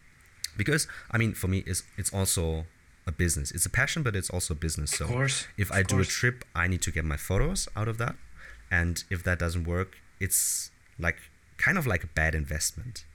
because 0.58 0.88
I 1.12 1.18
mean, 1.18 1.34
for 1.34 1.48
me, 1.48 1.64
it's 1.66 1.84
it's 1.98 2.14
also 2.14 2.66
a 3.06 3.12
business. 3.12 3.52
It's 3.52 3.66
a 3.66 3.70
passion, 3.70 4.04
but 4.04 4.16
it's 4.16 4.30
also 4.30 4.54
a 4.54 4.58
business. 4.58 4.92
So 4.92 5.06
course, 5.06 5.48
if 5.58 5.72
I 5.72 5.84
do 5.84 6.00
a 6.00 6.04
trip, 6.04 6.44
I 6.56 6.68
need 6.68 6.82
to 6.82 6.92
get 6.92 7.06
my 7.06 7.18
photos 7.18 7.70
out 7.76 7.88
of 7.88 7.98
that, 8.00 8.16
and 8.70 9.04
if 9.10 9.24
that 9.24 9.40
doesn't 9.40 9.66
work, 9.66 10.00
it's 10.20 10.72
like 11.00 11.18
kind 11.58 11.78
of 11.78 11.88
like 11.88 12.04
a 12.04 12.08
bad 12.08 12.36
investment. 12.36 13.06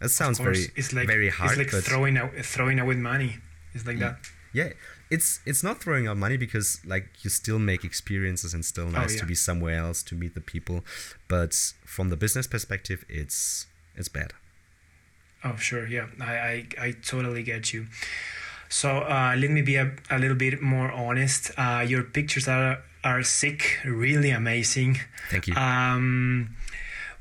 That 0.00 0.10
sounds 0.10 0.38
very 0.38 0.66
it's 0.76 0.92
like 0.92 1.06
very 1.06 1.30
hard, 1.30 1.58
it's 1.58 1.72
like 1.72 1.82
throwing 1.84 2.18
out 2.18 2.32
throwing 2.42 2.78
away 2.80 2.96
money. 2.96 3.36
It's 3.72 3.86
like 3.86 3.98
that. 4.00 4.18
yeah, 4.52 4.70
it's 5.10 5.40
it's 5.46 5.62
not 5.62 5.82
throwing 5.82 6.06
out 6.06 6.16
money 6.16 6.36
because 6.36 6.80
like 6.86 7.08
you 7.24 7.30
still 7.30 7.58
make 7.58 7.84
experiences 7.84 8.54
and 8.54 8.64
still 8.64 8.86
nice 8.86 9.10
Oh, 9.10 9.14
yeah. 9.14 9.20
to 9.20 9.26
be 9.26 9.34
somewhere 9.34 9.76
else 9.78 10.02
to 10.04 10.14
meet 10.14 10.34
the 10.34 10.40
people, 10.40 10.84
but 11.28 11.52
from 11.84 12.08
the 12.10 12.16
business 12.16 12.46
perspective, 12.46 13.04
it's 13.08 13.66
it's 13.96 14.08
bad. 14.08 14.32
Oh, 15.42 15.56
sure. 15.56 15.86
Yeah, 15.86 16.06
I, 16.20 16.32
I, 16.32 16.66
I 16.86 16.90
totally 17.02 17.42
get 17.42 17.72
you. 17.72 17.86
So 18.68 18.98
uh, 18.98 19.34
let 19.38 19.50
me 19.50 19.62
be 19.62 19.76
a, 19.76 19.90
a 20.10 20.18
little 20.18 20.36
bit 20.36 20.60
more 20.62 20.92
honest. 20.92 21.50
Uh, 21.56 21.84
your 21.86 22.02
pictures 22.04 22.46
are 22.46 22.78
are 23.02 23.22
sick, 23.22 23.78
really 23.84 24.30
amazing. 24.30 25.00
Thank 25.30 25.46
you. 25.48 25.54
Um, 25.54 26.54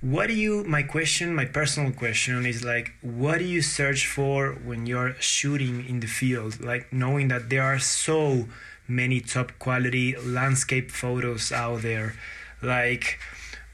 what 0.01 0.27
do 0.27 0.33
you? 0.33 0.63
My 0.63 0.83
question, 0.83 1.35
my 1.35 1.45
personal 1.45 1.91
question 1.91 2.45
is 2.45 2.63
like, 2.63 2.93
what 3.01 3.39
do 3.39 3.45
you 3.45 3.61
search 3.61 4.07
for 4.07 4.53
when 4.53 4.85
you're 4.85 5.15
shooting 5.19 5.85
in 5.87 5.99
the 5.99 6.07
field? 6.07 6.61
Like 6.61 6.91
knowing 6.93 7.27
that 7.27 7.49
there 7.49 7.63
are 7.63 7.79
so 7.79 8.47
many 8.87 9.19
top 9.19 9.51
quality 9.59 10.15
landscape 10.15 10.89
photos 10.89 11.51
out 11.51 11.81
there. 11.81 12.15
Like, 12.61 13.19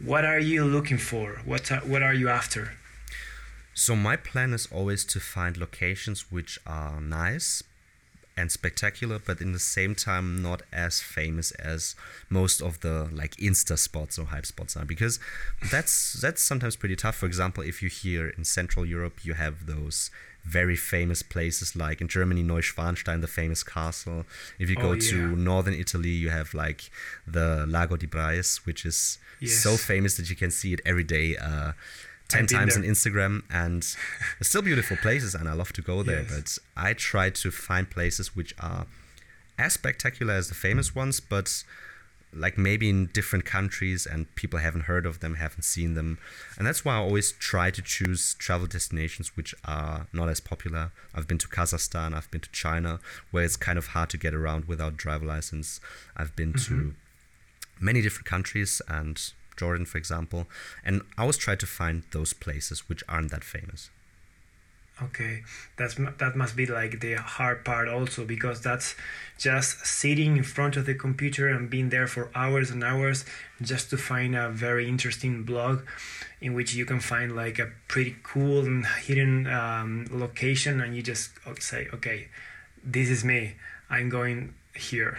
what 0.03 0.25
are 0.25 0.39
you 0.39 0.65
looking 0.65 0.97
for? 0.97 1.41
What 1.45 1.71
are, 1.71 1.79
what 1.79 2.01
are 2.01 2.13
you 2.13 2.29
after? 2.29 2.73
So 3.73 3.95
my 3.95 4.15
plan 4.15 4.53
is 4.53 4.67
always 4.71 5.05
to 5.05 5.19
find 5.19 5.57
locations 5.57 6.31
which 6.31 6.59
are 6.65 6.99
nice 6.99 7.61
and 8.37 8.51
spectacular, 8.51 9.17
but 9.19 9.39
in 9.39 9.53
the 9.53 9.59
same 9.59 9.95
time 9.95 10.41
not 10.41 10.61
as 10.73 10.99
famous 10.99 11.51
as 11.51 11.95
most 12.29 12.61
of 12.61 12.81
the 12.81 13.09
like 13.11 13.35
Insta 13.37 13.77
spots 13.77 14.19
or 14.19 14.25
hype 14.25 14.45
spots 14.45 14.75
are, 14.75 14.85
because 14.85 15.19
that's 15.71 16.13
that's 16.13 16.41
sometimes 16.41 16.75
pretty 16.75 16.95
tough. 16.95 17.15
For 17.15 17.25
example, 17.27 17.63
if 17.63 17.81
you 17.81 17.89
here 17.89 18.27
in 18.37 18.43
Central 18.43 18.85
Europe, 18.85 19.23
you 19.23 19.33
have 19.35 19.65
those 19.67 20.11
very 20.43 20.75
famous 20.75 21.23
places 21.23 21.75
like 21.75 22.01
in 22.01 22.07
Germany, 22.07 22.43
Neuschwanstein, 22.43 23.21
the 23.21 23.27
famous 23.27 23.63
castle. 23.63 24.25
If 24.59 24.69
you 24.69 24.75
Oh, 24.79 24.81
go 24.81 24.91
yeah. 24.93 25.09
to 25.11 25.35
northern 25.35 25.73
Italy, 25.73 26.09
you 26.09 26.29
have 26.29 26.53
like 26.53 26.91
the 27.25 27.65
Lago 27.67 27.95
di 27.97 28.05
Braies, 28.05 28.57
which 28.65 28.85
is 28.85 29.17
so 29.47 29.75
famous 29.77 30.17
that 30.17 30.29
you 30.29 30.35
can 30.35 30.51
see 30.51 30.73
it 30.73 30.81
every 30.85 31.03
day. 31.03 31.35
Uh, 31.37 31.71
10 32.29 32.47
times 32.47 32.75
there. 32.75 32.83
on 32.83 32.89
Instagram 32.89 33.43
and 33.51 33.83
still 34.41 34.61
beautiful 34.61 34.97
places 34.97 35.35
and 35.35 35.47
I 35.47 35.53
love 35.53 35.73
to 35.73 35.81
go 35.81 36.03
there 36.03 36.21
Yes. 36.23 36.59
but 36.75 36.83
I 36.83 36.93
try 36.93 37.29
to 37.29 37.51
find 37.51 37.89
places 37.89 38.35
which 38.35 38.53
are 38.59 38.87
as 39.57 39.73
spectacular 39.73 40.33
as 40.33 40.49
the 40.49 40.55
famous 40.55 40.95
ones 40.95 41.19
but 41.19 41.63
like 42.33 42.57
maybe 42.57 42.89
in 42.89 43.05
different 43.13 43.45
countries 43.45 44.05
and 44.05 44.33
people 44.35 44.59
haven't 44.59 44.81
heard 44.81 45.05
of 45.05 45.21
them 45.21 45.35
haven't 45.35 45.63
seen 45.63 45.93
them 45.93 46.17
and 46.57 46.67
that's 46.67 46.83
why 46.83 46.95
I 46.95 46.97
always 46.97 47.31
try 47.31 47.71
to 47.71 47.81
choose 47.81 48.33
travel 48.33 48.67
destinations 48.67 49.37
which 49.37 49.55
are 49.63 50.07
not 50.11 50.27
as 50.27 50.39
popular 50.41 50.91
I've 51.13 51.27
been 51.27 51.37
to 51.37 51.47
Kazakhstan 51.47 52.13
I've 52.13 52.29
been 52.31 52.41
to 52.41 52.51
China 52.51 52.99
where 53.31 53.43
it's 53.43 53.55
kind 53.55 53.77
of 53.77 53.87
hard 53.87 54.09
to 54.09 54.17
get 54.17 54.33
around 54.33 54.65
without 54.65 54.97
driver 54.97 55.25
license 55.25 55.79
I've 56.17 56.35
been 56.35 56.53
to 56.53 56.73
mm-hmm. 56.73 56.89
many 57.79 58.01
different 58.01 58.25
countries 58.25 58.81
and 58.89 59.31
Jordan, 59.57 59.85
for 59.85 59.97
example, 59.97 60.47
and 60.83 61.01
I 61.17 61.21
always 61.21 61.37
try 61.37 61.55
to 61.55 61.65
find 61.65 62.03
those 62.11 62.33
places 62.33 62.87
which 62.89 63.03
aren't 63.07 63.31
that 63.31 63.43
famous. 63.43 63.89
Okay, 65.01 65.43
that's 65.75 65.95
that 65.95 66.37
must 66.37 66.55
be 66.55 66.65
like 66.65 67.01
the 67.01 67.15
hard 67.15 67.65
part 67.65 67.89
also 67.89 68.23
because 68.23 68.61
that's 68.61 68.95
just 69.37 69.85
sitting 69.85 70.37
in 70.37 70.43
front 70.43 70.77
of 70.77 70.85
the 70.85 70.93
computer 70.95 71.49
and 71.49 71.69
being 71.69 71.89
there 71.89 72.07
for 72.07 72.29
hours 72.33 72.71
and 72.71 72.81
hours 72.81 73.25
just 73.61 73.89
to 73.89 73.97
find 73.97 74.37
a 74.37 74.47
very 74.49 74.87
interesting 74.87 75.43
blog 75.43 75.81
in 76.39 76.53
which 76.53 76.73
you 76.73 76.85
can 76.85 77.01
find 77.01 77.35
like 77.35 77.59
a 77.59 77.71
pretty 77.89 78.15
cool 78.23 78.61
and 78.65 78.85
hidden 79.03 79.47
um, 79.47 80.07
location 80.09 80.79
and 80.79 80.95
you 80.95 81.01
just 81.01 81.31
uh, 81.45 81.53
say, 81.59 81.89
okay, 81.93 82.29
this 82.81 83.09
is 83.09 83.21
me. 83.25 83.55
I'm 83.89 84.07
going 84.07 84.53
here. 84.73 85.17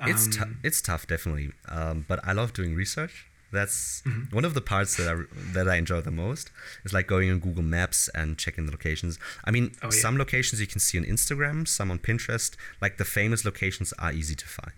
it's 0.00 0.28
tou- 0.28 0.42
Um, 0.44 0.60
it's 0.62 0.80
tough, 0.80 1.04
definitely, 1.06 1.50
um, 1.68 2.04
but 2.06 2.20
I 2.22 2.32
love 2.32 2.52
doing 2.52 2.76
research. 2.76 3.26
That's 3.50 4.02
Mm-hmm. 4.06 4.34
one 4.36 4.44
of 4.44 4.54
the 4.54 4.60
parts 4.60 4.96
that 4.96 5.08
I 5.08 5.14
that 5.54 5.68
I 5.68 5.76
enjoy 5.76 6.00
the 6.02 6.10
most. 6.10 6.50
Is 6.84 6.92
like 6.92 7.06
going 7.06 7.30
on 7.30 7.38
Google 7.40 7.62
Maps 7.62 8.08
and 8.14 8.36
checking 8.38 8.66
the 8.66 8.72
locations. 8.72 9.18
I 9.44 9.50
mean, 9.50 9.72
Oh, 9.82 9.86
yeah. 9.92 10.00
some 10.02 10.18
locations 10.18 10.60
you 10.60 10.66
can 10.66 10.80
see 10.80 10.98
on 10.98 11.04
Instagram, 11.04 11.66
some 11.66 11.90
on 11.90 11.98
Pinterest. 11.98 12.54
Like 12.80 12.96
the 12.98 13.04
famous 13.04 13.44
locations 13.44 13.92
are 13.98 14.12
easy 14.12 14.34
to 14.34 14.46
find. 14.46 14.74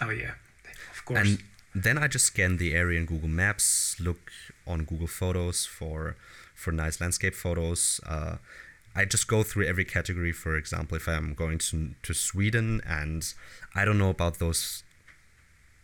oh 0.00 0.10
yeah, 0.10 0.34
of 0.94 1.04
course. 1.04 1.20
And 1.20 1.38
then 1.74 1.96
I 1.96 2.06
just 2.08 2.26
scan 2.26 2.58
the 2.58 2.74
area 2.74 2.98
in 3.00 3.06
Google 3.06 3.28
Maps, 3.30 3.96
look 3.98 4.30
on 4.66 4.84
Google 4.84 5.06
Photos 5.06 5.64
for 5.66 6.16
for 6.54 6.70
nice 6.72 7.00
landscape 7.00 7.34
photos. 7.34 8.00
Uh, 8.06 8.36
I 8.94 9.06
just 9.06 9.26
go 9.26 9.42
through 9.42 9.64
every 9.66 9.86
category. 9.86 10.32
For 10.32 10.56
example, 10.56 10.96
if 10.98 11.06
I'm 11.08 11.32
going 11.34 11.58
to 11.58 11.94
to 12.02 12.12
Sweden 12.12 12.82
and 12.86 13.32
I 13.74 13.84
don't 13.86 13.96
know 13.98 14.10
about 14.10 14.38
those 14.38 14.84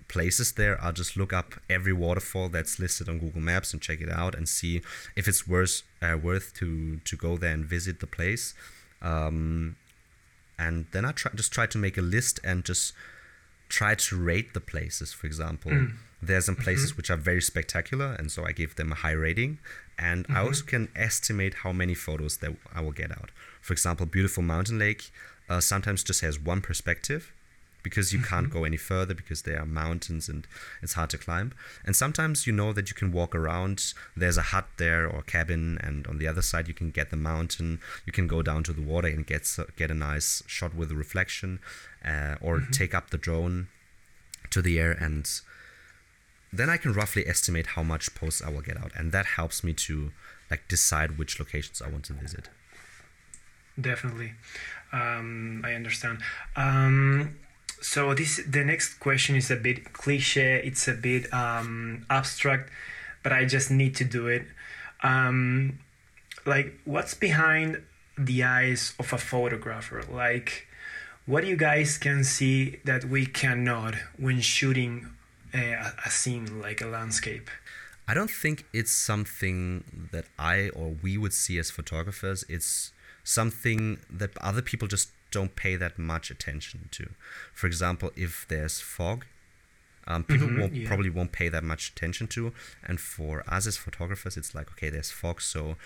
places 0.09 0.53
there, 0.53 0.83
I'll 0.83 0.93
just 0.93 1.17
look 1.17 1.33
up 1.33 1.55
every 1.69 1.93
waterfall 1.93 2.49
that's 2.49 2.79
listed 2.79 3.09
on 3.09 3.19
Google 3.19 3.41
Maps 3.41 3.73
and 3.73 3.81
check 3.81 4.01
it 4.01 4.11
out 4.11 4.35
and 4.35 4.49
see 4.49 4.83
if 5.17 5.29
it's 5.29 5.47
worth 5.47 5.83
uh, 6.03 6.17
worth 6.21 6.55
to 6.55 6.99
to 7.05 7.17
go 7.17 7.37
there 7.37 7.53
and 7.53 7.65
visit 7.65 8.01
the 8.01 8.07
place. 8.07 8.55
Um, 9.01 9.77
and 10.59 10.87
then 10.93 11.05
I 11.05 11.13
try, 11.13 11.31
just 11.35 11.53
try 11.53 11.67
to 11.67 11.79
make 11.79 11.97
a 11.97 12.03
list 12.03 12.41
and 12.43 12.65
just 12.65 12.93
try 13.69 13.95
to 13.95 14.17
rate 14.17 14.55
the 14.55 14.61
places. 14.61 15.13
For 15.13 15.27
example, 15.27 15.73
there's 16.21 16.47
some 16.47 16.57
places 16.57 16.97
which 16.97 17.11
are 17.11 17.17
very 17.17 17.43
spectacular, 17.43 18.17
and 18.19 18.33
so 18.33 18.45
I 18.45 18.53
give 18.53 18.75
them 18.75 18.91
a 18.91 18.97
high 18.97 19.13
rating. 19.13 19.59
And 19.99 20.27
I 20.29 20.41
also 20.41 20.65
can 20.65 20.89
estimate 20.97 21.55
how 21.63 21.73
many 21.73 21.95
photos 21.95 22.39
that 22.39 22.57
I 22.75 22.81
will 22.81 22.93
get 22.93 23.11
out. 23.11 23.31
For 23.61 23.73
example, 23.73 24.07
beautiful 24.07 24.43
mountain 24.43 24.79
lake 24.79 25.11
uh, 25.49 25.61
sometimes 25.61 26.03
just 26.03 26.21
has 26.23 26.39
one 26.39 26.61
perspective 26.61 27.33
because 27.83 28.13
you 28.13 28.21
can't 28.21 28.51
go 28.51 28.65
any 28.65 28.77
further 28.77 29.15
because 29.15 29.43
there 29.43 29.61
are 29.61 29.67
mountains 29.67 30.29
and 30.29 30.47
it's 30.83 30.95
hard 30.95 31.11
to 31.11 31.19
climb. 31.19 31.55
And 31.85 31.95
sometimes 31.95 32.47
you 32.47 32.53
know 32.53 32.73
that 32.73 32.89
you 32.91 32.95
can 32.95 33.13
walk 33.13 33.35
around. 33.35 33.95
There's 34.17 34.37
a 34.37 34.43
hut 34.43 34.67
there 34.77 35.07
or 35.09 35.23
cabin, 35.23 35.79
and 35.83 36.07
on 36.07 36.19
the 36.19 36.27
other 36.27 36.43
side 36.43 36.69
you 36.69 36.75
can 36.75 36.91
get 36.91 37.11
the 37.11 37.17
mountain. 37.17 37.81
You 38.05 38.13
can 38.13 38.27
go 38.27 38.43
down 38.43 38.63
to 38.65 38.73
the 38.73 38.83
water 38.83 39.09
and 39.09 39.27
get 39.27 39.49
get 39.77 39.91
a 39.91 39.95
nice 39.95 40.43
shot 40.47 40.75
with 40.75 40.91
a 40.91 40.97
reflection, 40.97 41.61
uh, 42.05 42.37
or 42.41 42.61
take 42.73 42.95
up 42.95 43.11
the 43.11 43.19
drone 43.19 43.69
to 44.51 44.63
the 44.63 44.79
air 44.79 44.93
and 44.93 45.29
then 46.53 46.71
I 46.71 46.77
can 46.77 46.93
roughly 46.93 47.27
estimate 47.27 47.69
how 47.69 47.83
much 47.83 48.15
posts 48.15 48.43
I 48.43 48.51
will 48.51 48.63
get 48.63 48.79
out, 48.79 48.93
and 48.97 49.13
that 49.13 49.27
helps 49.27 49.63
me 49.63 49.73
to 49.75 50.13
like 50.51 50.67
decide 50.69 51.19
which 51.19 51.39
locations 51.39 51.83
I 51.83 51.89
want 51.89 52.05
to 52.07 52.15
visit. 52.15 52.49
Definitely, 53.79 54.33
um, 54.93 55.63
I 55.65 55.75
understand. 55.75 56.21
Um, 56.57 57.37
so 57.81 58.15
this 58.15 58.41
the 58.47 58.65
next 58.65 58.95
question 59.01 59.37
is 59.37 59.51
a 59.51 59.57
bit 59.57 59.93
cliche. 59.93 60.61
It's 60.65 60.89
a 60.89 60.95
bit 60.95 61.33
um, 61.33 62.05
abstract, 62.11 62.71
but 63.23 63.33
I 63.33 63.45
just 63.45 63.71
need 63.71 63.95
to 63.97 64.05
do 64.05 64.27
it. 64.27 64.45
Um, 65.03 65.79
like, 66.45 66.79
what's 66.85 67.15
behind 67.15 67.83
the 68.17 68.43
eyes 68.45 68.95
of 68.99 69.13
a 69.13 69.19
photographer? 69.19 70.03
Like, 70.11 70.67
what 71.27 71.43
do 71.43 71.49
you 71.49 71.57
guys 71.57 71.99
can 71.99 72.25
see 72.25 72.81
that 72.85 73.05
we 73.05 73.27
cannot 73.27 73.95
when 74.17 74.41
shooting 74.41 75.11
a, 75.55 75.93
a 76.05 76.11
scene 76.11 76.61
like 76.61 76.81
a 76.81 76.87
landscape. 76.87 77.51
I 78.07 78.15
don't 78.15 78.31
think 78.31 78.65
it's 78.73 78.93
something 78.93 80.09
that 80.13 80.25
I 80.39 80.71
or 80.71 80.97
we 81.03 81.19
would 81.19 81.33
see 81.33 81.59
as 81.59 81.71
photographers. 81.71 82.45
It's 82.49 82.93
something 83.23 83.99
that 84.11 84.31
other 84.39 84.63
people 84.63 84.89
just 84.89 85.11
don't 85.31 85.55
pay 85.57 85.77
that 85.77 85.99
much 85.99 86.31
attention 86.31 86.89
to. 86.93 87.11
For 87.53 87.67
example, 87.67 88.13
if 88.17 88.47
there's 88.49 88.81
fog, 88.81 89.25
um, 90.07 90.25
people 90.25 90.49
Mhm, 90.49 90.59
won't, 90.61 90.75
yeah. 90.75 90.89
probably 90.89 91.11
won't 91.11 91.33
pay 91.33 91.49
that 91.51 91.63
much 91.65 91.91
attention 91.91 92.27
to. 92.29 92.53
And 92.83 92.99
for 93.01 93.45
us 93.47 93.67
as 93.67 93.77
photographers, 93.77 94.37
it's 94.37 94.55
like 94.55 94.71
okay, 94.73 94.89
there's 94.91 95.11
fog, 95.11 95.41
so 95.43 95.77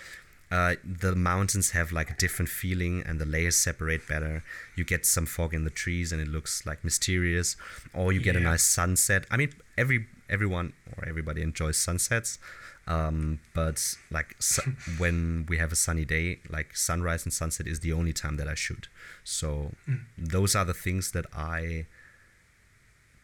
uh, 0.55 0.73
the 1.03 1.13
mountains 1.15 1.67
have 1.71 1.87
like 1.99 2.09
a 2.15 2.17
different 2.25 2.49
feeling, 2.61 2.95
and 3.07 3.15
the 3.21 3.25
layers 3.35 3.57
separate 3.69 4.03
better. 4.13 4.35
You 4.77 4.83
get 4.93 5.01
some 5.15 5.25
fog 5.35 5.51
in 5.57 5.63
the 5.69 5.75
trees, 5.83 6.11
and 6.13 6.19
it 6.25 6.29
looks 6.35 6.53
like 6.69 6.79
mysterious. 6.89 7.49
Or 7.99 8.05
you 8.15 8.21
get 8.29 8.35
a 8.35 8.39
nice 8.51 8.63
sunset. 8.79 9.21
I 9.33 9.35
mean, 9.37 9.51
every 9.83 9.99
everyone 10.35 10.67
or 10.95 11.01
everybody 11.11 11.41
enjoys 11.49 11.77
sunsets. 11.77 12.39
Um, 12.95 13.39
but 13.59 13.77
like 14.17 14.29
su- 14.39 14.73
when 15.01 15.45
we 15.49 15.55
have 15.63 15.71
a 15.71 15.75
sunny 15.85 16.05
day, 16.05 16.27
like 16.57 16.69
sunrise 16.89 17.23
and 17.25 17.33
sunset 17.41 17.65
is 17.73 17.79
the 17.79 17.93
only 17.99 18.13
time 18.23 18.35
that 18.39 18.47
I 18.53 18.55
shoot. 18.65 18.85
So 19.23 19.71
Mm. 19.89 20.01
those 20.35 20.51
are 20.59 20.65
the 20.71 20.73
things 20.85 21.11
that 21.15 21.25
I 21.33 21.85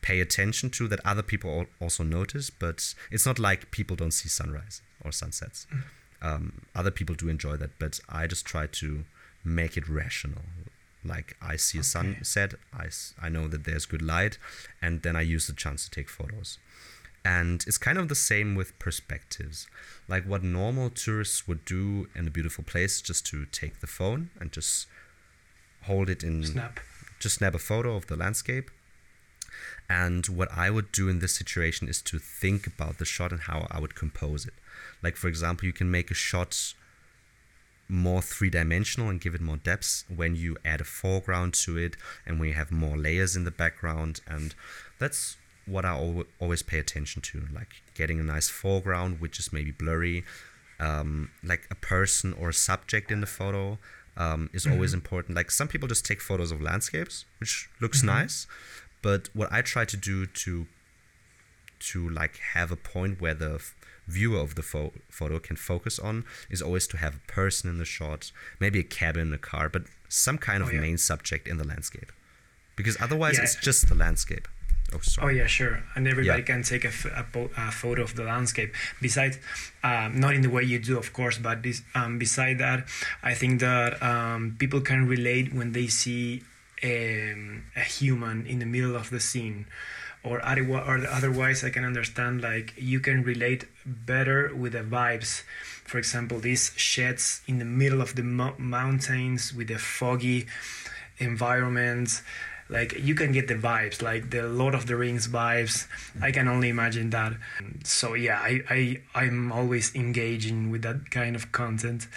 pay 0.02 0.22
attention 0.22 0.70
to 0.78 0.88
that 0.88 1.00
other 1.12 1.24
people 1.24 1.66
also 1.82 2.04
notice. 2.04 2.50
But 2.50 2.78
it's 3.12 3.26
not 3.30 3.38
like 3.38 3.62
people 3.72 3.96
don't 4.02 4.14
see 4.22 4.30
sunrise 4.30 4.82
or 5.04 5.12
sunsets. 5.12 5.68
Um, 6.22 6.62
other 6.76 6.92
people 6.92 7.16
do 7.16 7.30
enjoy 7.30 7.56
that, 7.58 7.72
but 7.80 8.00
I 8.10 8.28
just 8.28 8.46
try 8.46 8.68
to 8.68 9.06
make 9.44 9.78
it 9.78 9.88
rational. 9.88 10.44
Like 11.04 11.38
I 11.42 11.56
see 11.56 11.78
a 11.78 11.82
Okay. 11.82 11.88
sunset, 11.88 12.56
I 13.22 13.30
know 13.30 13.48
that 13.48 13.64
there's 13.64 13.86
good 13.86 14.02
light, 14.02 14.38
and 14.82 15.02
then 15.02 15.16
I 15.16 15.22
use 15.22 15.48
the 15.48 15.54
chance 15.54 15.86
to 15.86 15.92
take 15.92 16.10
photos. 16.10 16.58
And 17.24 17.64
it's 17.68 17.78
kind 17.78 17.98
of 17.98 18.08
the 18.10 18.16
same 18.16 18.56
with 18.56 18.78
perspectives. 18.80 19.68
Like 20.08 20.26
what 20.26 20.44
normal 20.44 20.90
tourists 20.90 21.48
would 21.48 21.64
do 21.66 22.08
in 22.16 22.28
a 22.28 22.32
beautiful 22.32 22.64
place, 22.64 23.02
just 23.02 23.26
to 23.28 23.46
take 23.46 23.80
the 23.80 23.88
phone 23.88 24.30
and 24.40 24.52
just 24.52 24.88
hold 25.84 26.10
it 26.10 26.24
in, 26.24 26.44
Snap. 26.44 26.80
just 27.20 27.36
snap 27.36 27.56
a 27.56 27.60
photo 27.60 27.96
of 27.96 28.08
the 28.08 28.16
landscape. 28.18 28.70
And 29.89 30.25
what 30.28 30.50
I 30.56 30.70
would 30.70 30.92
do 30.92 31.10
in 31.10 31.20
this 31.20 31.34
situation 31.34 31.88
is 31.88 32.01
to 32.04 32.20
think 32.20 32.68
about 32.68 32.98
the 32.98 33.06
shot 33.06 33.32
and 33.32 33.42
how 33.42 33.68
I 33.72 33.80
would 33.80 33.96
compose 33.96 34.46
it. 34.46 34.54
Like, 35.01 35.16
for 35.16 35.28
example, 35.28 35.66
you 35.66 35.74
can 35.74 35.89
make 35.89 36.12
a 36.12 36.16
shot 36.16 36.74
more 37.89 38.22
three 38.22 38.51
dimensional 38.51 39.10
and 39.10 39.20
give 39.20 39.34
it 39.34 39.42
more 39.42 39.58
depth 39.58 40.04
when 40.16 40.36
you 40.36 40.56
add 40.63 40.80
a 40.80 40.84
foreground 40.84 41.56
to 41.56 41.75
it 41.78 41.98
and 42.25 42.39
when 42.39 42.50
you 42.50 42.56
have 42.56 42.72
more 42.72 42.96
layers 42.96 43.36
in 43.36 43.46
the 43.46 43.51
background. 43.51 44.22
And 44.28 44.54
that's 45.00 45.38
what 45.66 45.86
I 45.86 45.89
al- 45.89 46.25
always 46.39 46.62
pay 46.62 46.78
attention 46.78 47.22
to 47.24 47.48
like 47.54 47.82
getting 47.96 48.20
a 48.20 48.24
nice 48.24 48.48
foreground, 48.48 49.20
which 49.20 49.39
is 49.39 49.51
maybe 49.51 49.72
blurry, 49.72 50.24
um, 50.80 51.32
like 51.44 51.68
a 51.72 51.75
person 51.75 52.34
or 52.34 52.50
a 52.50 52.54
subject 52.54 53.12
in 53.12 53.22
the 53.22 53.28
photo. 53.28 53.80
Um, 54.18 54.50
is 54.51 54.68
always 54.68 54.94
important. 54.94 55.38
Like 55.38 55.50
some 55.50 55.70
people 55.70 55.88
just 55.88 56.06
take 56.06 56.20
photos 56.20 56.51
of 56.51 56.62
landscapes, 56.62 57.24
which 57.39 57.70
looks 57.80 58.04
nice, 58.04 58.48
but 59.01 59.29
what 59.34 59.51
I 59.51 59.62
try 59.62 59.86
to 59.86 59.98
do 59.98 60.25
to 60.25 60.68
to 61.91 62.10
like 62.10 62.38
have 62.53 62.72
a 62.72 62.75
point 62.75 63.22
where 63.22 63.34
the 63.34 63.56
f- 63.56 63.74
viewer 64.08 64.39
of 64.41 64.56
the 64.56 64.62
pho- 64.62 64.91
photo 65.10 65.39
can 65.39 65.56
focus 65.56 65.98
on 65.98 66.25
is 66.50 66.62
always 66.62 66.86
to 66.88 66.98
have 66.98 67.15
a 67.15 67.32
person 67.32 67.70
in 67.70 67.77
the 67.77 67.86
shot, 67.86 68.32
maybe 68.60 68.79
a 68.79 68.84
cabin, 68.84 69.32
a 69.34 69.38
car, 69.38 69.70
but 69.70 69.84
some 70.10 70.38
kind 70.38 70.62
of 70.62 70.70
Oh, 70.70 70.72
yeah. 70.74 70.82
main 70.82 70.98
subject 70.98 71.48
in 71.48 71.58
the 71.58 71.63
landscape. 71.65 72.12
Because 72.75 72.98
otherwise, 73.00 73.38
Yeah. 73.38 73.44
it's 73.44 73.56
just 73.56 73.88
the 73.88 73.96
landscape. 73.96 74.48
Oh, 74.91 75.00
Oh 75.20 75.27
yeah, 75.29 75.46
sure. 75.48 75.84
And 75.96 76.08
everybody 76.08 76.39
Yeah. 76.41 76.46
can 76.46 76.63
take 76.63 76.84
a, 76.84 76.88
f- 76.89 77.06
a 77.06 77.24
po- 77.32 77.51
a 77.56 77.72
photo 77.72 78.01
of 78.01 78.15
the 78.15 78.24
landscape. 78.24 78.74
Besides, 79.01 79.38
um, 79.84 80.20
not 80.20 80.34
in 80.34 80.41
the 80.41 80.50
way 80.50 80.63
you 80.63 80.79
do, 80.79 80.98
of 80.98 81.13
course, 81.13 81.38
but 81.38 81.62
this, 81.63 81.84
um, 81.96 82.18
beside 82.18 82.58
that, 82.58 82.88
I 83.24 83.36
think 83.36 83.60
that 83.62 84.01
um, 84.03 84.56
people 84.60 84.82
can 84.82 85.08
relate 85.08 85.53
when 85.53 85.72
they 85.74 85.88
see 85.88 86.44
um, 86.84 87.64
a 87.76 87.82
human 87.82 88.46
in 88.46 88.60
the 88.60 88.66
middle 88.66 88.96
of 88.96 89.10
the 89.10 89.20
scene. 89.20 89.66
Or, 90.22 90.40
or 90.40 91.08
otherwise, 91.08 91.64
I 91.64 91.70
can 91.70 91.86
understand 91.86 92.42
like 92.42 92.74
you 92.78 93.00
can 93.00 93.24
relate 93.24 93.66
better 93.86 94.54
with 94.54 94.74
the 94.74 94.84
vibes. 94.84 95.44
For 95.86 95.98
example, 95.98 96.39
these 96.39 96.74
sheds 96.76 97.42
in 97.48 97.60
the 97.60 97.65
middle 97.65 98.02
of 98.02 98.15
the 98.15 98.24
mo- 98.24 98.56
mountains 98.58 99.54
with 99.54 99.72
a 99.72 99.78
foggy 99.78 100.48
environment 101.20 102.22
like 102.70 102.94
you 103.00 103.15
can 103.15 103.32
get 103.32 103.48
the 103.48 103.56
vibes 103.56 104.02
like 104.02 104.30
the 104.30 104.44
lord 104.44 104.76
of 104.76 104.86
the 104.86 104.96
rings 104.96 105.28
vibes 105.28 105.88
i 106.22 106.32
can 106.32 106.48
only 106.48 106.70
imagine 106.70 107.10
that 107.10 107.34
so 107.84 108.13
yeah 108.13 108.39
i, 108.39 108.62
I 108.70 109.02
i'm 109.15 109.52
always 109.52 109.94
engaging 109.96 110.70
with 110.70 110.84
that 110.84 111.10
kind 111.10 111.36
of 111.36 111.52
content 111.52 112.08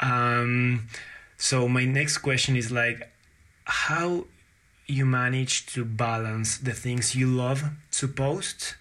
um 0.00 0.88
so 1.38 1.68
my 1.68 1.84
next 1.84 2.18
question 2.18 2.56
is 2.56 2.70
like 2.70 3.11
how 3.64 4.24
you 4.86 5.06
manage 5.06 5.66
to 5.66 5.84
balance 5.84 6.58
the 6.58 6.72
things 6.72 7.14
you 7.14 7.26
love 7.26 7.64
to 7.92 8.08
post 8.08 8.76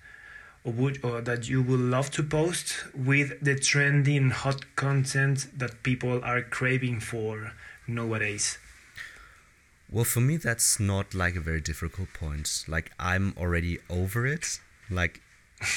or 0.63 0.74
would 0.74 1.04
or 1.04 1.22
that 1.22 1.50
you 1.50 1.62
would 1.62 1.80
love 1.80 2.12
to 2.12 2.24
post 2.24 2.76
with 2.94 3.39
the 3.41 3.56
trending 3.56 4.30
hot 4.30 4.76
content 4.76 5.48
that 5.58 5.84
people 5.84 6.24
are 6.24 6.41
craving 6.41 7.00
for 7.00 7.54
nowadays 7.88 8.58
Well, 9.91 10.06
for 10.06 10.22
me, 10.22 10.38
that's 10.38 10.80
not 10.80 11.13
like 11.13 11.36
a 11.36 11.41
very 11.41 11.60
difficult 11.60 12.13
point. 12.13 12.63
Like, 12.65 12.94
I'm 12.98 13.34
already 13.38 13.80
over 13.89 14.26
it. 14.26 14.62
Like, 14.89 15.22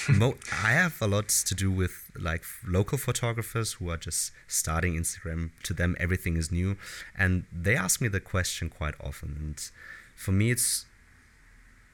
mo- 0.08 0.36
I 0.50 0.72
have 0.72 1.00
a 1.00 1.06
lot 1.06 1.28
to 1.28 1.54
do 1.54 1.70
with 1.70 2.10
like 2.18 2.44
local 2.66 2.98
photographers 2.98 3.74
who 3.74 3.90
are 3.90 3.96
just 3.96 4.32
starting 4.46 4.94
Instagram. 4.94 5.50
To 5.64 5.74
them, 5.74 5.96
everything 5.98 6.36
is 6.36 6.50
new, 6.50 6.76
and 7.16 7.44
they 7.52 7.76
ask 7.76 8.00
me 8.00 8.08
the 8.08 8.20
question 8.20 8.68
quite 8.68 8.94
often. 9.02 9.36
And 9.40 9.70
for 10.14 10.32
me, 10.32 10.50
it's 10.50 10.86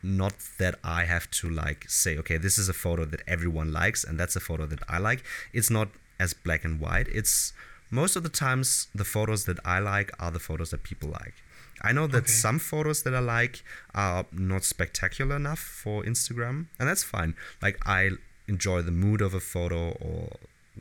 not 0.02 0.34
that 0.58 0.76
I 0.82 1.04
have 1.04 1.30
to 1.32 1.50
like 1.50 1.84
say, 1.88 2.16
okay, 2.18 2.38
this 2.38 2.58
is 2.58 2.68
a 2.68 2.72
photo 2.72 3.04
that 3.04 3.22
everyone 3.26 3.72
likes, 3.72 4.04
and 4.04 4.18
that's 4.18 4.36
a 4.36 4.40
photo 4.40 4.66
that 4.66 4.80
I 4.88 4.98
like. 4.98 5.22
It's 5.52 5.70
not 5.70 5.88
as 6.18 6.34
black 6.34 6.64
and 6.64 6.80
white. 6.80 7.08
It's 7.08 7.52
most 7.90 8.16
of 8.16 8.22
the 8.22 8.28
times 8.28 8.88
the 8.94 9.04
photos 9.04 9.44
that 9.44 9.58
I 9.64 9.78
like 9.80 10.10
are 10.18 10.30
the 10.30 10.38
photos 10.38 10.70
that 10.70 10.82
people 10.82 11.10
like. 11.10 11.34
I 11.82 11.92
know 11.92 12.06
that 12.08 12.24
Okay. 12.24 12.32
some 12.32 12.58
photos 12.58 13.02
that 13.04 13.14
I 13.14 13.20
like 13.20 13.62
are 13.94 14.26
not 14.32 14.64
spectacular 14.64 15.36
enough 15.36 15.58
for 15.60 16.02
Instagram, 16.04 16.66
and 16.78 16.88
that's 16.88 17.02
fine. 17.04 17.34
Like 17.62 17.78
I 17.86 18.10
enjoy 18.46 18.82
the 18.82 18.90
mood 18.90 19.20
of 19.22 19.32
a 19.34 19.40
photo 19.40 19.90
or 19.92 20.36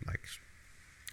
like 0.06 0.22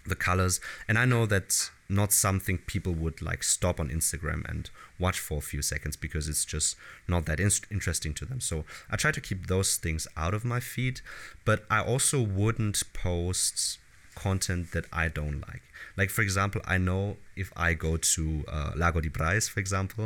the 0.05 0.15
colors, 0.15 0.59
and 0.87 0.97
I 0.97 1.05
know 1.05 1.25
that's 1.25 1.71
not 1.89 2.11
something 2.11 2.57
people 2.57 2.93
would 2.93 3.21
like 3.21 3.43
stop 3.43 3.79
on 3.79 3.87
Instagram 3.89 4.47
and 4.49 4.69
watch 4.99 5.19
for 5.19 5.37
a 5.37 5.41
few 5.41 5.61
seconds 5.61 5.95
because 5.95 6.27
it's 6.27 6.43
just 6.43 6.75
not 7.07 7.25
that 7.25 7.39
in- 7.39 7.49
interesting 7.71 8.13
to 8.15 8.25
them. 8.25 8.41
So 8.41 8.65
I 8.89 8.97
try 8.97 9.11
to 9.11 9.21
keep 9.21 9.47
those 9.47 9.77
things 9.77 10.05
out 10.17 10.33
of 10.33 10.43
my 10.43 10.59
feed, 10.59 10.99
but 11.45 11.65
I 11.69 11.81
also 11.81 12.21
wouldn't 12.21 12.83
post 12.93 13.79
content 14.25 14.63
that 14.75 14.85
I 15.03 15.05
don't 15.19 15.39
like. 15.49 15.63
Like 15.99 16.09
for 16.15 16.21
example, 16.27 16.61
I 16.75 16.77
know 16.87 17.01
if 17.43 17.49
I 17.67 17.69
go 17.87 17.91
to 18.15 18.23
uh, 18.55 18.71
Lago 18.81 18.99
di 19.05 19.09
Braies, 19.17 19.45
for 19.53 19.59
example, 19.65 20.05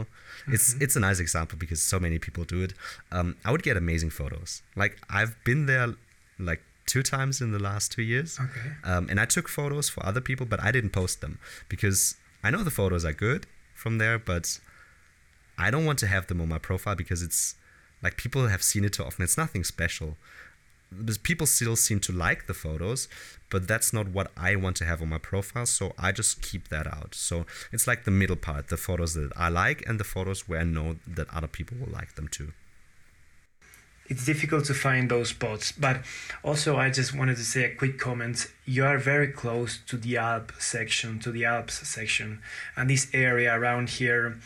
it's 0.56 0.68
it's 0.84 0.96
a 0.96 1.02
nice 1.08 1.20
example 1.26 1.58
because 1.64 1.82
so 1.94 1.98
many 2.06 2.18
people 2.26 2.44
do 2.56 2.60
it. 2.68 2.74
Um, 3.18 3.28
I 3.46 3.52
would 3.52 3.64
get 3.70 3.76
amazing 3.86 4.12
photos. 4.20 4.50
Like 4.84 4.94
I've 5.20 5.34
been 5.50 5.62
there 5.72 5.88
like 6.50 6.62
two 6.94 7.04
times 7.16 7.36
in 7.46 7.50
the 7.58 7.64
last 7.70 7.86
two 7.96 8.06
years, 8.14 8.32
Okay. 8.46 8.70
um, 8.92 9.04
and 9.10 9.18
I 9.24 9.26
took 9.36 9.48
photos 9.60 9.88
for 9.94 10.02
other 10.10 10.22
people, 10.30 10.46
but 10.54 10.60
I 10.68 10.70
didn't 10.76 10.94
post 11.02 11.16
them 11.24 11.34
because 11.74 12.00
I 12.46 12.48
know 12.54 12.64
the 12.70 12.76
photos 12.82 13.04
are 13.10 13.14
good 13.30 13.42
from 13.84 13.94
there, 14.04 14.18
but 14.32 14.46
I 15.66 15.68
don't 15.74 15.86
want 15.90 16.00
to 16.04 16.08
have 16.16 16.26
them 16.30 16.40
on 16.44 16.50
my 16.56 16.58
profile 16.70 16.96
because 17.04 17.22
it's 17.28 17.42
like 18.06 18.14
people 18.24 18.42
have 18.56 18.64
seen 18.72 18.84
it 18.88 18.94
too 18.94 19.04
often. 19.08 19.22
It's 19.28 19.38
nothing 19.46 19.64
special. 19.76 20.10
People 21.24 21.48
still 21.48 21.76
seem 21.76 22.00
to 22.02 22.12
like 22.12 22.48
the 22.48 22.54
photos, 22.54 23.08
but 23.50 23.68
that's 23.68 23.94
not 23.94 24.10
what 24.10 24.32
I 24.36 24.56
want 24.56 24.76
to 24.78 24.86
have 24.86 25.02
on 25.02 25.10
my 25.10 25.18
profile. 25.18 25.66
So 25.66 25.94
I 25.98 26.12
just 26.12 26.42
keep 26.42 26.68
that 26.70 26.88
out. 26.88 27.16
So 27.16 27.46
it's 27.72 27.88
like 27.88 28.04
the 28.04 28.12
middle 28.12 28.36
part, 28.36 28.68
the 28.68 28.78
photos 28.78 29.14
that 29.14 29.32
I 29.36 29.50
like 29.50 29.84
and 29.88 30.00
the 30.00 30.04
photos 30.04 30.48
where 30.48 30.60
I 30.60 30.64
know 30.64 30.98
that 31.08 31.28
other 31.34 31.48
people 31.48 31.78
will 31.80 31.92
like 31.92 32.16
them 32.16 32.28
too. 32.28 32.54
it's 34.12 34.26
difficult 34.26 34.66
to 34.66 34.74
find 34.74 35.10
those 35.10 35.30
spots. 35.30 35.72
But 35.72 36.02
also, 36.44 36.76
I 36.78 36.90
just 36.90 37.16
wanted 37.16 37.38
to 37.38 37.46
say 37.46 37.64
a 37.64 37.76
quick 37.76 37.98
comment. 37.98 38.52
You 38.66 38.84
are 38.86 38.98
very 38.98 39.30
close 39.30 39.80
to 39.88 39.96
the 39.96 40.18
Alp 40.18 40.52
section, 40.60 41.20
to 41.20 41.32
the 41.32 41.46
Alps 41.46 41.88
section, 41.88 42.42
and 42.76 42.90
this 42.90 43.08
area 43.14 43.56
around 43.58 43.90
here. 43.90 44.38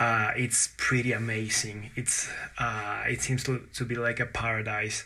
Uh, 0.00 0.30
it's 0.36 0.70
pretty 0.76 1.12
amazing. 1.12 1.90
It's 1.94 2.28
uh, 2.58 3.02
it 3.06 3.20
seems 3.20 3.44
to, 3.44 3.68
to 3.74 3.84
be 3.84 3.94
like 3.94 4.20
a 4.20 4.26
paradise, 4.26 5.04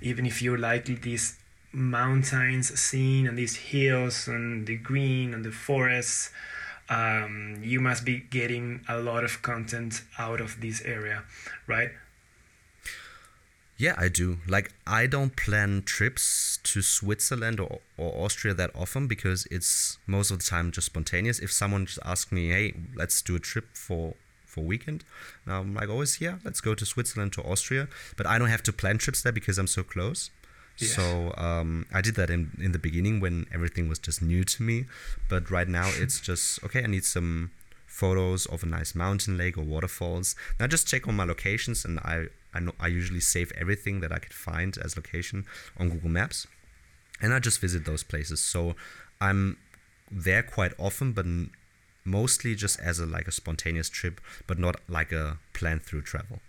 even 0.00 0.26
if 0.26 0.42
you 0.42 0.56
like 0.56 0.84
these 0.84 1.36
mountains 1.72 2.78
scene 2.78 3.26
and 3.26 3.36
these 3.36 3.56
hills 3.56 4.26
and 4.28 4.66
the 4.66 4.76
green 4.76 5.34
and 5.34 5.44
the 5.44 5.52
forests. 5.52 6.30
Um, 6.90 7.58
you 7.62 7.80
must 7.80 8.06
be 8.06 8.20
getting 8.20 8.80
a 8.88 8.98
lot 8.98 9.22
of 9.22 9.42
content 9.42 10.02
out 10.18 10.40
of 10.40 10.62
this 10.62 10.80
area, 10.82 11.24
right? 11.66 11.90
Yeah, 13.76 13.94
I 13.96 14.08
do. 14.08 14.38
Like, 14.48 14.72
I 14.86 15.06
don't 15.06 15.36
plan 15.36 15.82
trips 15.84 16.58
to 16.64 16.82
Switzerland 16.82 17.60
or, 17.60 17.78
or 17.96 18.24
Austria 18.24 18.52
that 18.54 18.70
often 18.74 19.06
because 19.06 19.46
it's 19.50 19.98
most 20.06 20.30
of 20.32 20.38
the 20.38 20.44
time 20.44 20.72
just 20.72 20.86
spontaneous. 20.86 21.38
If 21.38 21.52
someone 21.52 21.86
just 21.86 22.00
asks 22.04 22.32
me, 22.32 22.48
hey, 22.48 22.74
let's 22.96 23.22
do 23.22 23.36
a 23.36 23.38
trip 23.38 23.66
for 23.74 24.14
for 24.58 24.64
a 24.64 24.66
weekend. 24.66 25.04
And 25.44 25.54
I'm 25.54 25.74
like 25.74 25.88
always, 25.88 26.20
yeah, 26.20 26.38
let's 26.44 26.60
go 26.60 26.74
to 26.74 26.84
Switzerland 26.84 27.32
to 27.34 27.42
Austria, 27.42 27.88
but 28.16 28.26
I 28.26 28.38
don't 28.38 28.48
have 28.48 28.62
to 28.64 28.72
plan 28.72 28.98
trips 28.98 29.22
there 29.22 29.32
because 29.32 29.58
I'm 29.58 29.66
so 29.66 29.82
close. 29.82 30.30
So 30.76 31.34
um, 31.36 31.86
I 31.92 32.00
did 32.00 32.14
that 32.14 32.30
in 32.30 32.52
in 32.60 32.70
the 32.70 32.78
beginning 32.78 33.18
when 33.18 33.46
everything 33.52 33.88
was 33.88 33.98
just 33.98 34.22
new 34.22 34.44
to 34.44 34.62
me, 34.62 34.86
but 35.28 35.50
right 35.50 35.66
now 35.66 35.90
it's 36.02 36.20
just 36.30 36.62
okay. 36.64 36.84
I 36.84 36.86
need 36.86 37.04
some 37.04 37.50
photos 37.86 38.46
of 38.46 38.62
a 38.62 38.66
nice 38.66 38.94
mountain 38.94 39.36
lake 39.36 39.58
or 39.58 39.64
waterfalls. 39.64 40.36
Now 40.58 40.66
I 40.66 40.68
just 40.68 40.86
check 40.86 41.08
on 41.08 41.16
my 41.16 41.24
locations, 41.24 41.84
and 41.84 41.98
I 42.00 42.26
I, 42.54 42.60
know, 42.60 42.74
I 42.78 42.86
usually 42.86 43.20
save 43.20 43.50
everything 43.56 44.00
that 44.00 44.12
I 44.12 44.20
could 44.20 44.32
find 44.32 44.78
as 44.78 44.96
location 44.96 45.46
on 45.78 45.90
Google 45.90 46.10
Maps, 46.10 46.46
and 47.20 47.34
I 47.34 47.40
just 47.40 47.60
visit 47.60 47.84
those 47.84 48.04
places. 48.04 48.40
So 48.40 48.76
I'm 49.20 49.56
there 50.12 50.44
quite 50.44 50.74
often, 50.78 51.12
but 51.12 51.26
mostly 52.04 52.54
just 52.54 52.80
as 52.80 52.98
a 52.98 53.06
like 53.06 53.28
a 53.28 53.32
spontaneous 53.32 53.88
trip, 53.88 54.20
but 54.46 54.58
not 54.58 54.76
like 54.88 55.12
a 55.12 55.38
planned 55.52 55.82
through 55.82 56.02
travel. 56.02 56.40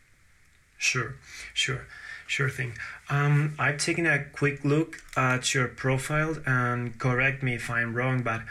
Sure, 0.78 1.16
sure. 1.54 1.86
Sure 2.30 2.50
thing. 2.50 2.74
Um, 3.10 3.56
I've 3.58 3.80
taken 3.80 4.06
a 4.06 4.24
quick 4.24 4.64
look 4.64 5.02
at 5.18 5.56
your 5.56 5.68
profile 5.68 6.38
and 6.46 6.96
correct 7.00 7.42
me 7.42 7.56
if 7.56 7.72
I'm 7.72 7.96
wrong, 7.96 8.22
but 8.22 8.42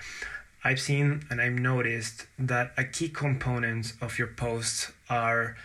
I've 0.64 0.80
seen 0.80 1.24
and 1.30 1.40
I've 1.40 1.52
noticed 1.52 2.26
that 2.40 2.72
a 2.76 2.82
key 2.82 3.08
component 3.08 3.92
of 4.00 4.18
your 4.18 4.26
posts 4.26 4.90
are 5.08 5.56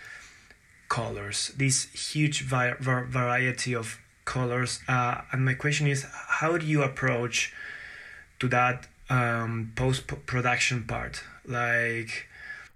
colors, 0.90 1.52
this 1.58 1.86
huge 2.14 2.44
vi- 2.44 2.76
variety 2.80 3.74
of 3.74 4.00
colors. 4.26 4.80
Uh, 4.88 5.22
and 5.32 5.44
my 5.44 5.56
question 5.56 5.88
is, 5.88 6.06
how 6.14 6.56
do 6.60 6.68
you 6.68 6.84
approach 6.84 7.52
to 8.40 8.48
that 8.50 8.86
um, 9.14 9.72
post 9.76 10.08
production 10.26 10.84
part? 10.84 11.24
Like, 11.46 12.28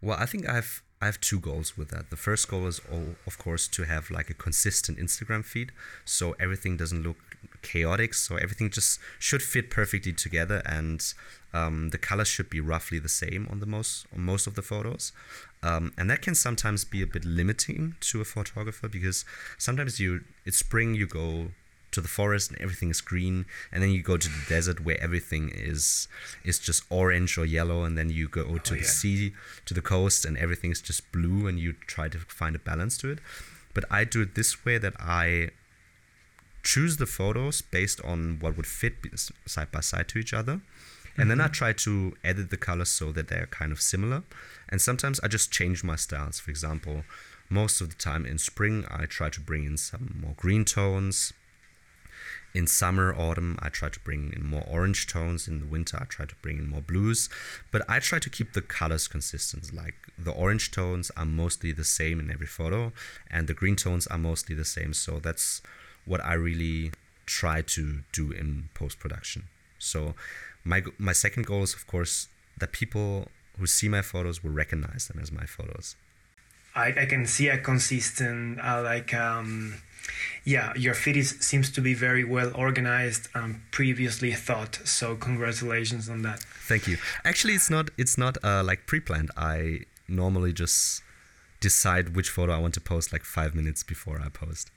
well, 0.02 0.18
I 0.20 0.26
think 0.26 0.48
I've 0.48 0.84
I 1.02 1.06
have 1.06 1.20
two 1.20 1.40
goals 1.40 1.78
with 1.78 1.90
that. 1.90 2.10
The 2.10 2.16
first 2.16 2.48
goal 2.48 2.66
is, 2.66 2.82
all, 2.92 3.16
of 3.28 3.38
course, 3.38 3.68
to 3.68 3.84
have 3.84 4.10
like 4.10 4.32
a 4.32 4.34
consistent 4.34 4.98
Instagram 4.98 5.46
feed, 5.46 5.72
so 6.06 6.36
everything 6.40 6.76
doesn't 6.76 7.04
look 7.04 7.18
chaotic. 7.62 8.16
So 8.16 8.36
everything 8.36 8.72
just 8.72 9.00
should 9.20 9.44
fit 9.44 9.70
perfectly 9.70 10.14
together, 10.14 10.62
and 10.66 11.02
um, 11.54 11.90
the 11.90 11.98
colors 11.98 12.28
should 12.28 12.50
be 12.50 12.60
roughly 12.60 13.00
the 13.00 13.10
same 13.10 13.48
on 13.52 13.60
the 13.60 13.66
most 13.66 14.06
on 14.14 14.22
most 14.22 14.48
of 14.48 14.56
the 14.56 14.62
photos. 14.62 15.12
Um, 15.64 15.92
and 15.98 16.10
that 16.10 16.22
can 16.22 16.36
sometimes 16.36 16.86
be 16.86 17.02
a 17.02 17.08
bit 17.08 17.26
limiting 17.26 17.96
to 18.02 18.22
a 18.22 18.26
photographer 18.26 18.88
because 18.88 19.26
sometimes 19.58 20.00
you 20.00 20.24
it's 20.46 20.58
spring, 20.58 20.94
you 20.94 21.08
go 21.08 21.52
to 21.98 22.02
the 22.02 22.08
forest 22.08 22.52
and 22.52 22.62
everything 22.62 22.92
is 22.92 23.02
green 23.02 23.44
and 23.72 23.82
then 23.82 23.90
you 23.90 24.04
go 24.04 24.18
to 24.18 24.30
the 24.30 24.44
desert 24.48 24.80
where 24.86 25.02
everything 25.02 25.52
is 25.52 26.08
is 26.44 26.60
just 26.60 26.84
orange 26.92 27.40
or 27.40 27.46
yellow 27.46 27.84
and 27.84 27.98
then 27.98 28.10
you 28.12 28.28
go 28.30 28.44
to 28.60 28.74
oh, 28.74 28.76
the 28.76 28.82
yeah. 28.82 28.98
sea 29.00 29.34
to 29.66 29.74
the 29.74 29.82
coast 29.82 30.24
and 30.24 30.38
everything 30.38 30.70
is 30.70 30.80
just 30.80 31.12
blue 31.12 31.48
and 31.48 31.58
you 31.60 31.74
try 31.88 32.08
to 32.08 32.20
find 32.20 32.56
a 32.56 32.60
balance 32.60 33.00
to 33.00 33.10
it 33.10 33.18
but 33.74 33.84
i 33.90 34.04
do 34.04 34.22
it 34.22 34.36
this 34.36 34.64
way 34.64 34.78
that 34.78 34.94
i 35.00 35.50
choose 36.62 36.98
the 36.98 37.08
photos 37.08 37.64
based 37.64 38.00
on 38.04 38.38
what 38.42 38.56
would 38.56 38.68
fit 38.68 38.94
side 39.48 39.72
by 39.72 39.80
side 39.80 40.08
to 40.08 40.20
each 40.20 40.34
other 40.36 40.62
and 41.18 41.32
then 41.32 41.42
i 41.42 41.46
mm-hmm. 41.46 41.54
try 41.54 41.74
to 41.74 42.16
edit 42.24 42.52
the 42.52 42.58
colors 42.58 42.90
so 42.90 43.12
that 43.12 43.28
they're 43.28 43.48
kind 43.48 43.72
of 43.72 43.82
similar 43.82 44.22
and 44.70 44.80
sometimes 44.82 45.20
i 45.22 45.28
just 45.28 45.52
change 45.52 45.84
my 45.84 45.96
styles 45.96 46.40
for 46.40 46.52
example 46.52 47.04
most 47.50 47.82
of 47.82 47.90
the 47.90 47.96
time 47.96 48.24
in 48.24 48.38
spring 48.38 48.86
i 48.92 49.08
try 49.08 49.30
to 49.30 49.42
bring 49.42 49.64
in 49.64 49.78
some 49.78 50.16
more 50.22 50.36
green 50.38 50.64
tones 50.64 51.34
in 52.58 52.66
summer, 52.66 53.14
autumn, 53.16 53.60
I 53.62 53.70
try 53.70 53.90
to 53.90 54.00
bring 54.00 54.34
in 54.36 54.44
more 54.44 54.66
orange 54.68 55.06
tones. 55.06 55.48
In 55.48 55.60
the 55.60 55.68
winter, 55.68 55.98
I 56.02 56.06
try 56.06 56.26
to 56.26 56.36
bring 56.42 56.58
in 56.58 56.68
more 56.68 56.82
blues. 56.82 57.30
But 57.72 57.84
I 57.88 58.00
try 58.00 58.18
to 58.18 58.30
keep 58.32 58.54
the 58.54 58.64
colors 58.64 59.08
consistent. 59.08 59.72
Like 59.72 59.94
the 60.18 60.32
orange 60.32 60.72
tones 60.72 61.12
are 61.16 61.26
mostly 61.26 61.72
the 61.72 61.84
same 61.84 62.20
in 62.20 62.32
every 62.32 62.48
photo, 62.48 62.92
and 63.30 63.48
the 63.48 63.54
green 63.54 63.76
tones 63.76 64.08
are 64.08 64.18
mostly 64.18 64.56
the 64.56 64.66
same. 64.66 64.94
So 64.94 65.20
that's 65.20 65.62
what 66.06 66.24
I 66.26 66.34
really 66.34 66.92
try 67.28 67.62
to 67.62 68.00
do 68.12 68.32
in 68.32 68.70
post 68.74 68.98
production. 68.98 69.44
So 69.78 70.16
my 70.64 70.82
my 70.98 71.14
second 71.14 71.46
goal 71.46 71.62
is, 71.62 71.76
of 71.76 71.86
course, 71.86 72.28
that 72.58 72.72
people 72.72 73.28
who 73.60 73.68
see 73.68 73.88
my 73.88 74.02
photos 74.02 74.44
will 74.44 74.56
recognize 74.64 75.08
them 75.08 75.20
as 75.22 75.32
my 75.32 75.46
photos. 75.46 75.96
I, 76.78 76.94
I 77.02 77.06
can 77.06 77.26
see 77.26 77.50
a 77.50 77.58
consistent 77.58 78.60
uh, 78.62 78.82
like 78.84 79.14
um, 79.14 79.82
yeah, 80.48 80.72
your 80.78 80.94
feed 80.94 81.18
is, 81.18 81.32
seems 81.42 81.70
to 81.72 81.82
be 81.82 81.94
very 81.94 82.24
well 82.24 82.52
organized 82.56 83.28
and 83.36 83.60
previously 83.72 84.32
thought. 84.32 84.80
So 84.86 85.16
congratulations 85.16 86.08
on 86.08 86.22
that. 86.22 86.40
Thank 86.40 86.88
you. 86.88 86.98
Actually, 87.26 87.56
it's 87.56 87.70
not 87.70 87.90
it's 87.98 88.18
not 88.18 88.38
uh, 88.44 88.64
like 88.64 88.86
pre-planned. 88.86 89.32
I 89.36 89.82
normally 90.08 90.54
just 90.54 91.02
decide 91.60 92.16
which 92.16 92.30
photo 92.30 92.54
I 92.54 92.60
want 92.60 92.76
to 92.76 92.82
post 92.82 93.12
like 93.12 93.24
five 93.24 93.56
minutes 93.56 93.84
before 93.84 94.22
I 94.24 94.30
post. 94.30 94.72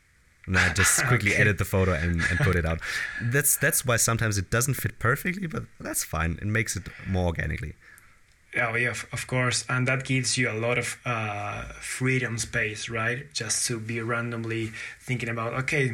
And 0.46 0.58
I 0.58 0.72
just 0.72 1.04
quickly 1.10 1.32
okay. 1.34 1.42
edit 1.42 1.58
the 1.58 1.64
photo 1.64 1.92
and, 1.92 2.20
and 2.20 2.38
put 2.40 2.56
it 2.56 2.66
out. 2.66 2.80
That's 3.22 3.56
that's 3.56 3.84
why 3.86 3.96
sometimes 3.96 4.38
it 4.38 4.50
doesn't 4.50 4.74
fit 4.74 4.98
perfectly, 4.98 5.46
but 5.46 5.64
that's 5.78 6.02
fine. 6.02 6.38
It 6.42 6.48
makes 6.48 6.74
it 6.74 6.84
more 7.06 7.26
organically. 7.26 7.74
Oh 8.56 8.74
yeah, 8.74 8.94
of 9.12 9.26
course, 9.28 9.64
and 9.68 9.86
that 9.86 10.04
gives 10.04 10.36
you 10.36 10.50
a 10.50 10.54
lot 10.54 10.76
of 10.76 10.98
uh, 11.04 11.62
freedom 11.80 12.36
space, 12.36 12.88
right? 12.88 13.32
Just 13.32 13.66
to 13.68 13.78
be 13.78 14.00
randomly 14.00 14.72
thinking 15.00 15.28
about, 15.28 15.54
okay, 15.54 15.90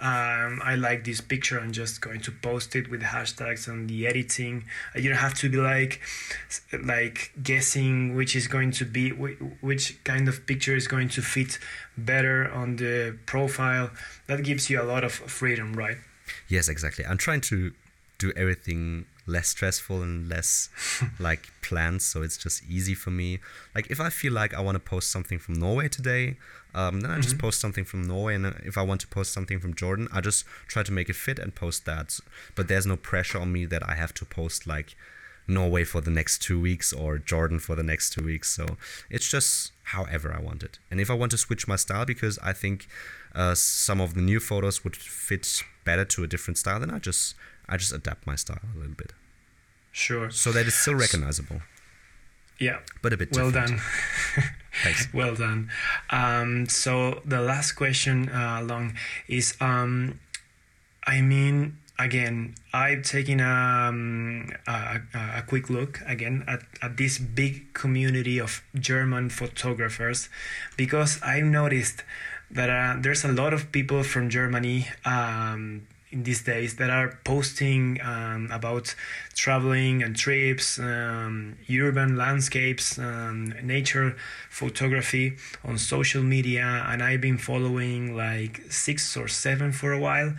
um, 0.00 0.60
I 0.62 0.76
like 0.76 1.04
this 1.04 1.20
picture. 1.20 1.58
I'm 1.58 1.72
just 1.72 2.00
going 2.00 2.20
to 2.20 2.30
post 2.30 2.76
it 2.76 2.90
with 2.90 3.02
hashtags 3.02 3.66
and 3.66 3.88
the 3.88 4.06
editing. 4.06 4.64
You 4.94 5.08
don't 5.08 5.18
have 5.18 5.34
to 5.34 5.48
be 5.48 5.56
like, 5.56 6.00
like 6.84 7.32
guessing 7.42 8.14
which 8.14 8.36
is 8.36 8.46
going 8.46 8.72
to 8.72 8.84
be 8.84 9.10
which 9.10 10.02
kind 10.04 10.28
of 10.28 10.46
picture 10.46 10.76
is 10.76 10.86
going 10.86 11.08
to 11.10 11.22
fit 11.22 11.58
better 11.96 12.50
on 12.52 12.76
the 12.76 13.18
profile. 13.26 13.90
That 14.26 14.44
gives 14.44 14.68
you 14.70 14.80
a 14.80 14.84
lot 14.84 15.02
of 15.02 15.12
freedom, 15.12 15.72
right? 15.72 15.96
Yes, 16.48 16.68
exactly. 16.68 17.04
I'm 17.06 17.18
trying 17.18 17.40
to 17.42 17.72
do 18.18 18.32
everything 18.36 19.06
less 19.26 19.48
stressful 19.48 20.02
and 20.02 20.28
less 20.28 20.68
like 21.18 21.50
planned 21.62 22.02
so 22.02 22.22
it's 22.22 22.36
just 22.36 22.62
easy 22.68 22.94
for 22.94 23.10
me. 23.10 23.40
Like 23.74 23.90
if 23.90 24.00
i 24.00 24.10
feel 24.10 24.32
like 24.32 24.54
i 24.54 24.60
want 24.60 24.76
to 24.76 24.80
post 24.80 25.10
something 25.10 25.38
from 25.38 25.54
norway 25.54 25.88
today 25.88 26.36
um, 26.74 27.00
then 27.00 27.10
i 27.10 27.14
mm-hmm. 27.14 27.22
just 27.22 27.38
post 27.38 27.60
something 27.60 27.84
from 27.84 28.06
norway 28.06 28.34
and 28.34 28.46
if 28.64 28.76
i 28.76 28.82
want 28.82 29.00
to 29.00 29.06
post 29.08 29.32
something 29.32 29.58
from 29.58 29.74
jordan 29.74 30.08
i 30.12 30.20
just 30.20 30.44
try 30.66 30.82
to 30.82 30.92
make 30.92 31.08
it 31.08 31.16
fit 31.16 31.38
and 31.38 31.54
post 31.54 31.84
that. 31.86 32.18
But 32.54 32.68
there's 32.68 32.86
no 32.86 32.96
pressure 32.96 33.38
on 33.38 33.52
me 33.52 33.66
that 33.66 33.88
i 33.88 33.94
have 33.94 34.14
to 34.14 34.24
post 34.24 34.66
like 34.66 34.94
norway 35.48 35.84
for 35.84 36.00
the 36.00 36.10
next 36.10 36.42
two 36.42 36.60
weeks 36.60 36.92
or 36.92 37.18
jordan 37.18 37.58
for 37.58 37.74
the 37.76 37.82
next 37.82 38.10
two 38.10 38.24
weeks. 38.24 38.50
So 38.50 38.76
it's 39.10 39.28
just 39.28 39.72
however 39.94 40.34
i 40.36 40.40
want 40.40 40.62
it. 40.62 40.78
And 40.90 41.00
if 41.00 41.10
i 41.10 41.14
want 41.14 41.30
to 41.32 41.38
switch 41.38 41.66
my 41.66 41.76
style 41.76 42.04
because 42.04 42.38
i 42.42 42.52
think 42.52 42.86
uh, 43.34 43.54
some 43.54 44.00
of 44.00 44.14
the 44.14 44.22
new 44.22 44.40
photos 44.40 44.82
would 44.82 44.96
fit 44.96 45.62
better 45.84 46.04
to 46.06 46.24
a 46.24 46.26
different 46.26 46.56
style 46.56 46.80
then 46.80 46.90
i 46.90 46.98
just 46.98 47.34
I 47.68 47.76
just 47.76 47.92
adapt 47.92 48.26
my 48.26 48.36
style 48.36 48.60
a 48.74 48.78
little 48.78 48.94
bit. 48.94 49.12
Sure. 49.92 50.30
So 50.30 50.52
that 50.52 50.66
it's 50.66 50.76
still 50.76 50.94
recognizable. 50.94 51.62
Yeah. 52.58 52.78
But 53.02 53.12
a 53.12 53.16
bit 53.16 53.34
well 53.34 53.50
different. 53.50 53.80
done. 53.80 54.44
Thanks. 54.82 55.08
well 55.14 55.34
done. 55.34 55.70
Um, 56.10 56.66
so 56.68 57.22
the 57.24 57.40
last 57.40 57.72
question, 57.72 58.28
uh, 58.28 58.62
Long, 58.62 58.94
is 59.28 59.56
um, 59.60 60.20
I 61.06 61.20
mean, 61.20 61.78
again, 61.98 62.54
I've 62.72 63.02
taken 63.02 63.40
um, 63.40 64.50
a, 64.66 65.00
a, 65.14 65.42
quick 65.46 65.70
look 65.70 66.00
again 66.06 66.44
at, 66.46 66.62
at 66.82 66.96
this 66.96 67.18
big 67.18 67.72
community 67.72 68.38
of 68.38 68.62
German 68.74 69.30
photographers 69.30 70.28
because 70.76 71.20
I've 71.22 71.44
noticed 71.44 72.02
that 72.50 72.70
uh, 72.70 73.00
there's 73.00 73.24
a 73.24 73.32
lot 73.32 73.52
of 73.52 73.72
people 73.72 74.02
from 74.02 74.28
Germany 74.30 74.88
um, 75.04 75.86
in 76.10 76.22
these 76.22 76.42
days 76.42 76.76
that 76.76 76.90
are 76.90 77.18
posting 77.24 78.00
um, 78.02 78.48
about 78.52 78.94
traveling 79.34 80.02
and 80.02 80.16
trips, 80.16 80.78
um, 80.78 81.56
urban 81.70 82.16
landscapes, 82.16 82.98
um, 82.98 83.52
nature 83.62 84.16
photography 84.48 85.36
on 85.64 85.78
social 85.78 86.22
media, 86.22 86.84
and 86.88 87.02
I've 87.02 87.20
been 87.20 87.38
following 87.38 88.16
like 88.16 88.62
six 88.70 89.16
or 89.16 89.28
seven 89.28 89.72
for 89.72 89.92
a 89.92 89.98
while. 89.98 90.34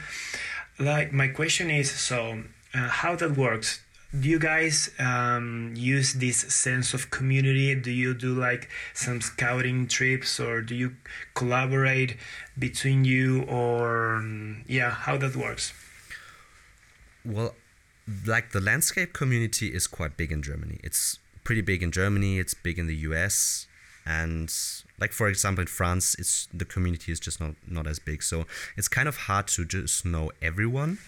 Like 0.79 1.11
my 1.11 1.27
question 1.27 1.69
is, 1.69 1.91
so 1.91 2.43
uh, 2.73 2.87
how 2.87 3.15
that 3.15 3.35
works? 3.35 3.81
Do 4.13 4.29
you 4.29 4.39
guys 4.39 4.89
um, 4.99 5.73
use 5.75 6.13
this 6.13 6.37
sense 6.37 6.93
of 6.93 7.11
community? 7.11 7.75
Do 7.75 7.91
you 7.91 8.13
do 8.13 8.33
like 8.33 8.69
some 8.93 9.19
scouting 9.19 9.87
trips 9.87 10.39
or 10.39 10.61
do 10.61 10.75
you 10.75 10.95
collaborate 11.33 12.17
between 12.57 13.03
you 13.03 13.43
or 13.43 14.15
um, 14.15 14.63
yeah 14.67 14.91
how 14.91 15.17
that 15.17 15.35
works? 15.35 15.73
Well 17.25 17.55
like 18.25 18.51
the 18.51 18.61
landscape 18.61 19.11
community 19.11 19.67
is 19.67 19.87
quite 19.87 20.15
big 20.15 20.31
in 20.31 20.41
germany. 20.41 20.79
It's 20.83 21.19
pretty 21.43 21.61
big 21.61 21.83
in 21.83 21.91
germany 21.91 22.39
it's 22.39 22.53
big 22.53 22.77
in 22.79 22.87
the 22.87 22.95
us 22.95 23.67
and 24.05 24.53
like 24.99 25.13
for 25.13 25.29
example 25.29 25.61
in 25.61 25.67
france 25.67 26.13
it's 26.19 26.47
the 26.53 26.65
community 26.65 27.09
is 27.11 27.19
just 27.19 27.41
not 27.41 27.55
not 27.67 27.87
as 27.87 27.99
big. 27.99 28.23
So 28.23 28.45
it's 28.77 28.87
kind 28.87 29.09
of 29.09 29.17
hard 29.17 29.47
to 29.49 29.65
just 29.65 30.05
know 30.05 30.31
everyone 30.41 30.99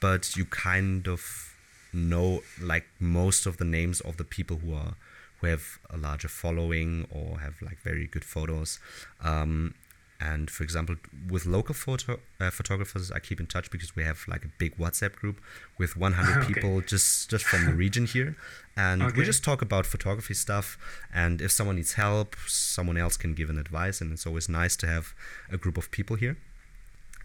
but 0.00 0.36
you 0.36 0.44
kind 0.44 1.08
of 1.08 1.53
know 1.94 2.42
like 2.60 2.86
most 3.00 3.46
of 3.46 3.56
the 3.56 3.64
names 3.64 4.00
of 4.00 4.16
the 4.16 4.24
people 4.24 4.58
who 4.58 4.74
are 4.74 4.94
who 5.40 5.46
have 5.46 5.78
a 5.90 5.96
larger 5.96 6.28
following 6.28 7.06
or 7.10 7.40
have 7.40 7.60
like 7.62 7.78
very 7.82 8.06
good 8.06 8.24
photos. 8.24 8.78
Um, 9.22 9.74
and 10.20 10.50
for 10.50 10.62
example, 10.62 10.96
with 11.28 11.44
local 11.44 11.74
photo 11.74 12.18
uh, 12.40 12.50
photographers, 12.50 13.10
I 13.10 13.18
keep 13.18 13.40
in 13.40 13.46
touch 13.46 13.70
because 13.70 13.94
we 13.96 14.04
have 14.04 14.24
like 14.28 14.44
a 14.44 14.48
big 14.58 14.78
WhatsApp 14.78 15.16
group 15.16 15.40
with 15.76 15.96
100 15.96 16.38
Okay. 16.44 16.54
people 16.54 16.80
just 16.80 17.28
just 17.28 17.44
from 17.44 17.66
the 17.66 17.74
region 17.74 18.06
here, 18.06 18.36
and 18.76 19.02
we 19.16 19.24
just 19.24 19.44
talk 19.44 19.60
about 19.60 19.84
photography 19.86 20.34
stuff. 20.34 20.78
And 21.12 21.42
if 21.42 21.50
someone 21.52 21.76
needs 21.76 21.94
help, 21.94 22.36
someone 22.46 22.96
else 22.96 23.16
can 23.16 23.34
give 23.34 23.50
an 23.50 23.58
advice, 23.58 24.00
and 24.00 24.12
it's 24.12 24.26
always 24.26 24.48
nice 24.48 24.76
to 24.76 24.86
have 24.86 25.14
a 25.50 25.58
group 25.58 25.76
of 25.76 25.90
people 25.90 26.16
here. 26.16 26.36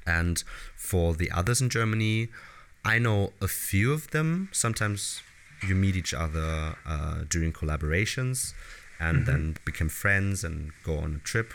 And 0.05 0.43
for 0.75 1.13
the 1.13 1.29
others 1.31 1.61
in 1.61 1.69
Germany, 1.69 2.29
I 2.83 2.99
know 2.99 3.33
a 3.41 3.47
few 3.47 3.91
of 3.93 4.11
them. 4.11 4.49
Sometimes 4.51 5.21
you 5.67 5.75
meet 5.75 5.95
each 5.95 6.13
other 6.13 6.75
uh, 6.85 7.23
during 7.29 7.51
collaborations 7.51 8.53
and 8.99 9.25
then 9.25 9.57
become 9.65 9.89
friends 9.89 10.43
and 10.43 10.71
go 10.83 10.97
on 10.97 11.15
a 11.15 11.19
trip. 11.19 11.53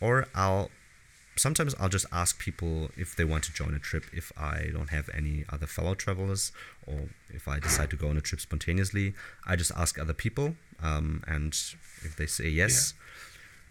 Or 0.00 0.26
I'll 0.34 0.70
sometimes 1.36 1.74
I'll 1.78 1.88
just 1.88 2.06
ask 2.12 2.38
people 2.38 2.90
if 2.96 3.14
they 3.14 3.24
want 3.24 3.44
to 3.44 3.52
join 3.52 3.74
a 3.74 3.78
trip 3.78 4.04
if 4.12 4.32
I 4.38 4.70
don't 4.72 4.90
have 4.90 5.08
any 5.14 5.44
other 5.50 5.66
fellow 5.66 5.94
travelers 5.94 6.50
or 6.86 7.08
if 7.30 7.46
I 7.46 7.58
decide 7.60 7.90
to 7.90 7.96
go 7.96 8.08
on 8.08 8.16
a 8.16 8.20
trip 8.20 8.40
spontaneously. 8.40 9.14
I 9.46 9.56
just 9.56 9.72
ask 9.76 9.98
other 9.98 10.14
people, 10.14 10.56
um, 10.82 11.22
and 11.26 11.52
if 12.02 12.16
they 12.16 12.26
say 12.26 12.48
yes, 12.48 12.94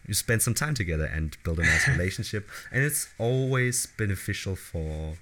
you 0.08 0.14
spend 0.14 0.42
some 0.42 0.54
time 0.54 0.76
together 0.76 1.06
and 1.06 1.38
build 1.44 1.60
a 1.60 1.64
nice 1.64 1.88
relationship. 1.96 2.48
And 2.72 2.84
it's 2.84 3.10
always 3.18 3.88
beneficial 3.98 4.56
for 4.56 5.18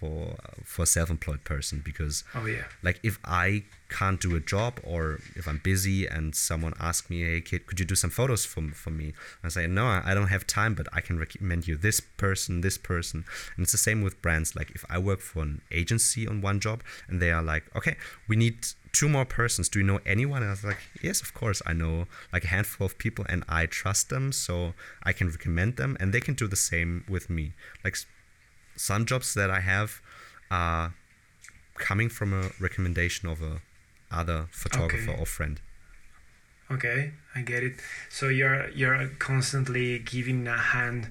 for 0.00 0.36
for 0.64 0.82
a 0.82 0.86
self-employed 0.86 1.44
person 1.44 1.82
because 1.84 2.24
Oh 2.34 2.46
yeah. 2.46 2.64
like 2.82 2.98
if 3.02 3.18
I 3.24 3.64
can't 3.90 4.20
do 4.20 4.36
a 4.36 4.40
job 4.40 4.80
or 4.84 5.18
if 5.34 5.46
I'm 5.48 5.60
busy 5.62 6.06
and 6.06 6.34
someone 6.34 6.74
asks 6.78 7.10
me, 7.10 7.22
hey 7.22 7.40
kid, 7.40 7.66
could 7.66 7.80
you 7.80 7.84
do 7.86 7.96
some 7.96 8.10
photos 8.10 8.44
for, 8.44 8.62
for 8.82 8.90
me? 8.90 9.12
I 9.42 9.48
say, 9.48 9.66
no, 9.66 9.84
I 9.86 10.14
don't 10.14 10.28
have 10.28 10.46
time, 10.46 10.74
but 10.74 10.86
I 10.92 11.00
can 11.00 11.18
recommend 11.18 11.66
you 11.68 11.76
this 11.76 11.98
person, 12.00 12.60
this 12.60 12.78
person. 12.78 13.24
And 13.56 13.64
it's 13.64 13.72
the 13.72 13.78
same 13.78 14.00
with 14.02 14.22
brands. 14.22 14.54
Like 14.54 14.70
if 14.78 14.84
I 14.88 14.98
work 14.98 15.20
for 15.20 15.42
an 15.42 15.60
agency 15.72 16.26
on 16.26 16.40
one 16.40 16.60
job 16.60 16.82
and 17.08 17.20
they 17.20 17.32
are 17.32 17.42
like, 17.42 17.64
okay, 17.74 17.96
we 18.28 18.36
need 18.36 18.58
two 18.92 19.08
more 19.08 19.24
persons. 19.24 19.68
Do 19.68 19.80
you 19.80 19.84
know 19.84 20.00
anyone? 20.06 20.42
And 20.42 20.50
I 20.50 20.54
was 20.54 20.64
like, 20.64 20.78
yes, 21.02 21.20
of 21.20 21.34
course. 21.34 21.60
I 21.66 21.72
know 21.72 22.06
like 22.32 22.44
a 22.44 22.48
handful 22.48 22.86
of 22.86 22.96
people 22.96 23.24
and 23.28 23.42
I 23.48 23.66
trust 23.66 24.08
them. 24.08 24.30
So 24.30 24.74
I 25.02 25.12
can 25.12 25.28
recommend 25.28 25.76
them 25.76 25.96
and 26.00 26.12
they 26.14 26.20
can 26.20 26.34
do 26.34 26.46
the 26.46 26.56
same 26.56 27.04
with 27.08 27.28
me. 27.28 27.52
Like 27.84 27.96
some 28.88 29.02
jobs 29.12 29.34
that 29.34 29.50
I 29.50 29.60
have 29.60 29.90
are 30.50 30.86
coming 31.88 32.08
from 32.08 32.32
a 32.32 32.44
recommendation 32.66 33.28
of 33.28 33.38
a 33.42 33.60
other 34.10 34.40
photographer 34.50 35.10
Okay. 35.12 35.20
or 35.20 35.26
friend. 35.26 35.60
Okay, 36.70 37.00
I 37.34 37.40
get 37.42 37.62
it. 37.68 37.74
So 38.08 38.28
you're 38.28 38.68
you're 38.80 39.08
constantly 39.18 39.98
giving 39.98 40.46
a 40.48 40.56
hand 40.56 41.08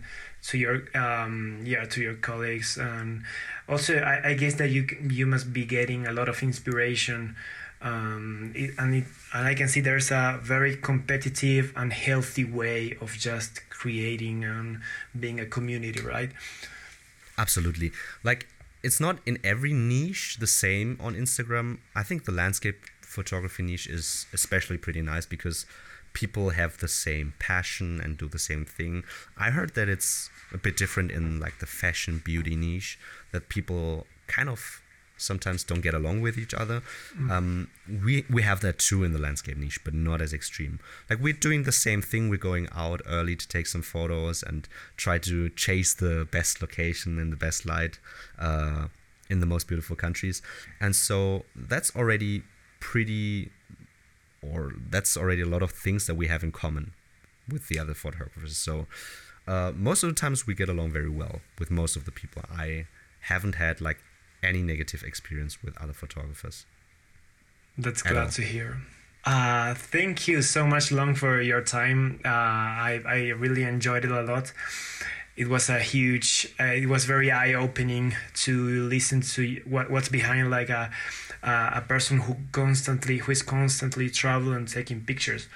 to 0.49 0.57
your 0.57 0.75
um 0.95 1.35
yeah 1.65 1.83
to 1.93 1.99
your 2.01 2.15
colleagues 2.29 2.77
and 2.77 3.23
also 3.67 3.93
I, 4.13 4.29
I 4.31 4.33
guess 4.41 4.55
that 4.55 4.69
you 4.75 4.87
you 5.19 5.25
must 5.33 5.51
be 5.59 5.65
getting 5.65 6.07
a 6.07 6.13
lot 6.19 6.29
of 6.29 6.41
inspiration 6.41 7.35
um 7.81 8.53
it, 8.55 8.71
and 8.79 8.95
it 8.95 9.03
and 9.33 9.43
I 9.51 9.53
can 9.59 9.67
see 9.67 9.81
there's 9.81 10.11
a 10.11 10.39
very 10.41 10.75
competitive 10.77 11.73
and 11.75 11.91
healthy 11.91 12.45
way 12.45 12.95
of 13.01 13.11
just 13.29 13.51
creating 13.69 14.45
and 14.45 14.79
being 15.19 15.39
a 15.41 15.45
community 15.45 16.01
right 16.15 16.31
Absolutely. 17.39 17.91
Like 18.23 18.47
it's 18.83 18.99
not 18.99 19.19
in 19.25 19.39
every 19.43 19.73
niche 19.73 20.37
the 20.39 20.47
same 20.47 20.97
on 21.01 21.15
Instagram. 21.15 21.79
I 21.95 22.03
think 22.03 22.25
the 22.25 22.31
landscape 22.33 22.79
photography 23.01 23.63
niche 23.63 23.87
is 23.87 24.27
especially 24.33 24.77
pretty 24.77 25.01
nice 25.01 25.25
because 25.25 25.65
people 26.13 26.51
have 26.51 26.77
the 26.79 26.87
same 26.87 27.33
passion 27.39 28.01
and 28.01 28.17
do 28.17 28.27
the 28.27 28.39
same 28.39 28.65
thing. 28.65 29.03
I 29.37 29.51
heard 29.51 29.73
that 29.75 29.87
it's 29.87 30.29
a 30.53 30.57
bit 30.57 30.75
different 30.75 31.11
in 31.11 31.39
like 31.39 31.59
the 31.59 31.65
fashion 31.65 32.21
beauty 32.23 32.55
niche 32.55 32.99
that 33.31 33.47
people 33.47 34.05
kind 34.27 34.49
of 34.49 34.81
sometimes 35.19 35.63
don't 35.63 35.81
get 35.81 35.93
along 35.93 36.21
with 36.21 36.37
each 36.37 36.53
other. 36.53 36.81
Um, 37.29 37.69
we 37.87 38.25
we 38.29 38.41
have 38.41 38.61
that 38.61 38.79
too 38.79 39.03
in 39.03 39.13
the 39.13 39.19
landscape 39.19 39.57
niche, 39.57 39.83
but 39.83 39.93
not 39.93 40.21
as 40.21 40.33
extreme. 40.33 40.79
Like 41.09 41.19
we're 41.19 41.33
doing 41.33 41.63
the 41.63 41.71
same 41.71 42.01
thing. 42.01 42.29
We're 42.29 42.37
going 42.37 42.67
out 42.73 43.01
early 43.05 43.35
to 43.35 43.47
take 43.47 43.67
some 43.67 43.81
photos 43.81 44.43
and 44.43 44.67
try 44.97 45.17
to 45.19 45.49
chase 45.49 45.93
the 45.93 46.27
best 46.31 46.61
location 46.61 47.19
and 47.19 47.31
the 47.31 47.37
best 47.37 47.65
light 47.65 47.99
uh, 48.39 48.87
in 49.29 49.39
the 49.39 49.45
most 49.45 49.67
beautiful 49.67 49.95
countries. 49.95 50.41
And 50.79 50.95
so 50.95 51.45
that's 51.55 51.95
already 51.95 52.43
pretty, 52.79 53.51
or 54.41 54.73
that's 54.89 55.15
already 55.17 55.41
a 55.41 55.45
lot 55.45 55.61
of 55.61 55.71
things 55.71 56.07
that 56.07 56.15
we 56.15 56.27
have 56.27 56.43
in 56.43 56.51
common 56.51 56.93
with 57.47 57.67
the 57.67 57.79
other 57.79 57.93
photographers. 57.93 58.57
So 58.57 58.87
uh, 59.47 59.71
most 59.75 60.03
of 60.03 60.09
the 60.09 60.15
times 60.15 60.45
we 60.45 60.53
get 60.53 60.69
along 60.69 60.91
very 60.91 61.09
well 61.09 61.41
with 61.57 61.71
most 61.71 61.95
of 61.95 62.05
the 62.05 62.11
people. 62.11 62.43
I 62.51 62.85
haven't 63.21 63.55
had 63.55 63.81
like 63.81 63.97
any 64.43 64.61
negative 64.61 65.03
experience 65.03 65.61
with 65.63 65.77
other 65.81 65.93
photographers. 65.93 66.65
That's 67.77 68.05
At 68.05 68.11
glad 68.11 68.23
all. 68.25 68.29
to 68.31 68.41
hear. 68.41 68.77
Uh, 69.25 69.73
thank 69.73 70.27
you 70.27 70.41
so 70.41 70.65
much, 70.65 70.91
Long, 70.91 71.13
for 71.15 71.41
your 71.41 71.61
time. 71.61 72.19
Uh, 72.23 72.29
I, 72.29 73.01
I 73.05 73.17
really 73.29 73.63
enjoyed 73.63 74.05
it 74.05 74.11
a 74.11 74.21
lot. 74.21 74.53
It 75.35 75.47
was 75.47 75.69
a 75.69 75.79
huge, 75.79 76.53
uh, 76.59 76.63
it 76.65 76.87
was 76.87 77.05
very 77.05 77.31
eye 77.31 77.53
opening 77.53 78.15
to 78.35 78.87
listen 78.87 79.21
to 79.21 79.61
what, 79.65 79.89
what's 79.89 80.09
behind 80.09 80.49
like 80.49 80.69
a, 80.69 80.89
uh, 81.43 81.71
a 81.75 81.81
person 81.81 82.19
who 82.19 82.35
constantly, 82.51 83.17
who 83.19 83.31
is 83.31 83.41
constantly 83.41 84.09
traveling 84.09 84.55
and 84.55 84.67
taking 84.67 85.01
pictures. 85.01 85.47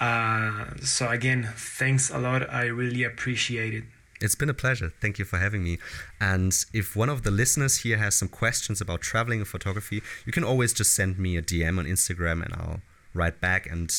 Uh, 0.00 0.66
so 0.82 1.08
again, 1.08 1.50
thanks 1.54 2.10
a 2.10 2.18
lot. 2.18 2.48
I 2.52 2.64
really 2.66 3.02
appreciate 3.04 3.74
it. 3.74 3.84
It's 4.24 4.34
been 4.34 4.48
a 4.48 4.54
pleasure. 4.54 4.90
Thank 5.02 5.18
you 5.18 5.26
for 5.26 5.38
having 5.38 5.62
me. 5.62 5.78
And 6.18 6.52
if 6.72 6.96
one 6.96 7.10
of 7.10 7.24
the 7.24 7.30
listeners 7.30 7.78
here 7.78 7.98
has 7.98 8.14
some 8.14 8.28
questions 8.28 8.80
about 8.80 9.02
traveling 9.02 9.40
and 9.40 9.46
photography, 9.46 10.02
you 10.24 10.32
can 10.32 10.44
always 10.44 10.72
just 10.72 10.94
send 10.94 11.18
me 11.18 11.36
a 11.36 11.42
DM 11.42 11.78
on 11.78 11.84
Instagram 11.84 12.42
and 12.42 12.54
I'll 12.54 12.80
write 13.12 13.38
back. 13.42 13.66
And 13.66 13.90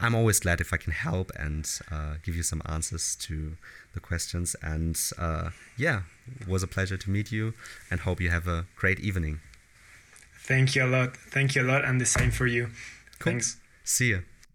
I'm 0.00 0.16
always 0.16 0.40
glad 0.40 0.60
if 0.60 0.72
I 0.72 0.76
can 0.76 0.92
help 0.92 1.30
and 1.36 1.70
uh, 1.88 2.14
give 2.24 2.34
you 2.34 2.42
some 2.42 2.62
answers 2.66 3.14
to 3.26 3.56
the 3.94 4.00
questions. 4.00 4.56
And 4.60 4.98
uh, 5.16 5.50
yeah, 5.76 6.02
it 6.40 6.48
was 6.48 6.64
a 6.64 6.66
pleasure 6.66 6.96
to 6.96 7.10
meet 7.10 7.30
you 7.30 7.54
and 7.92 8.00
hope 8.00 8.20
you 8.20 8.30
have 8.30 8.48
a 8.48 8.66
great 8.74 8.98
evening. 8.98 9.40
Thank 10.50 10.74
you 10.74 10.84
a 10.84 10.88
lot. 10.88 11.16
Thank 11.16 11.54
you 11.54 11.62
a 11.62 11.68
lot, 11.72 11.84
and 11.84 12.00
the 12.00 12.06
same 12.06 12.32
for 12.32 12.48
you. 12.48 12.70
Cool. 13.20 13.32
Thanks. 13.32 13.58
See 13.84 14.08
you. 14.08 14.22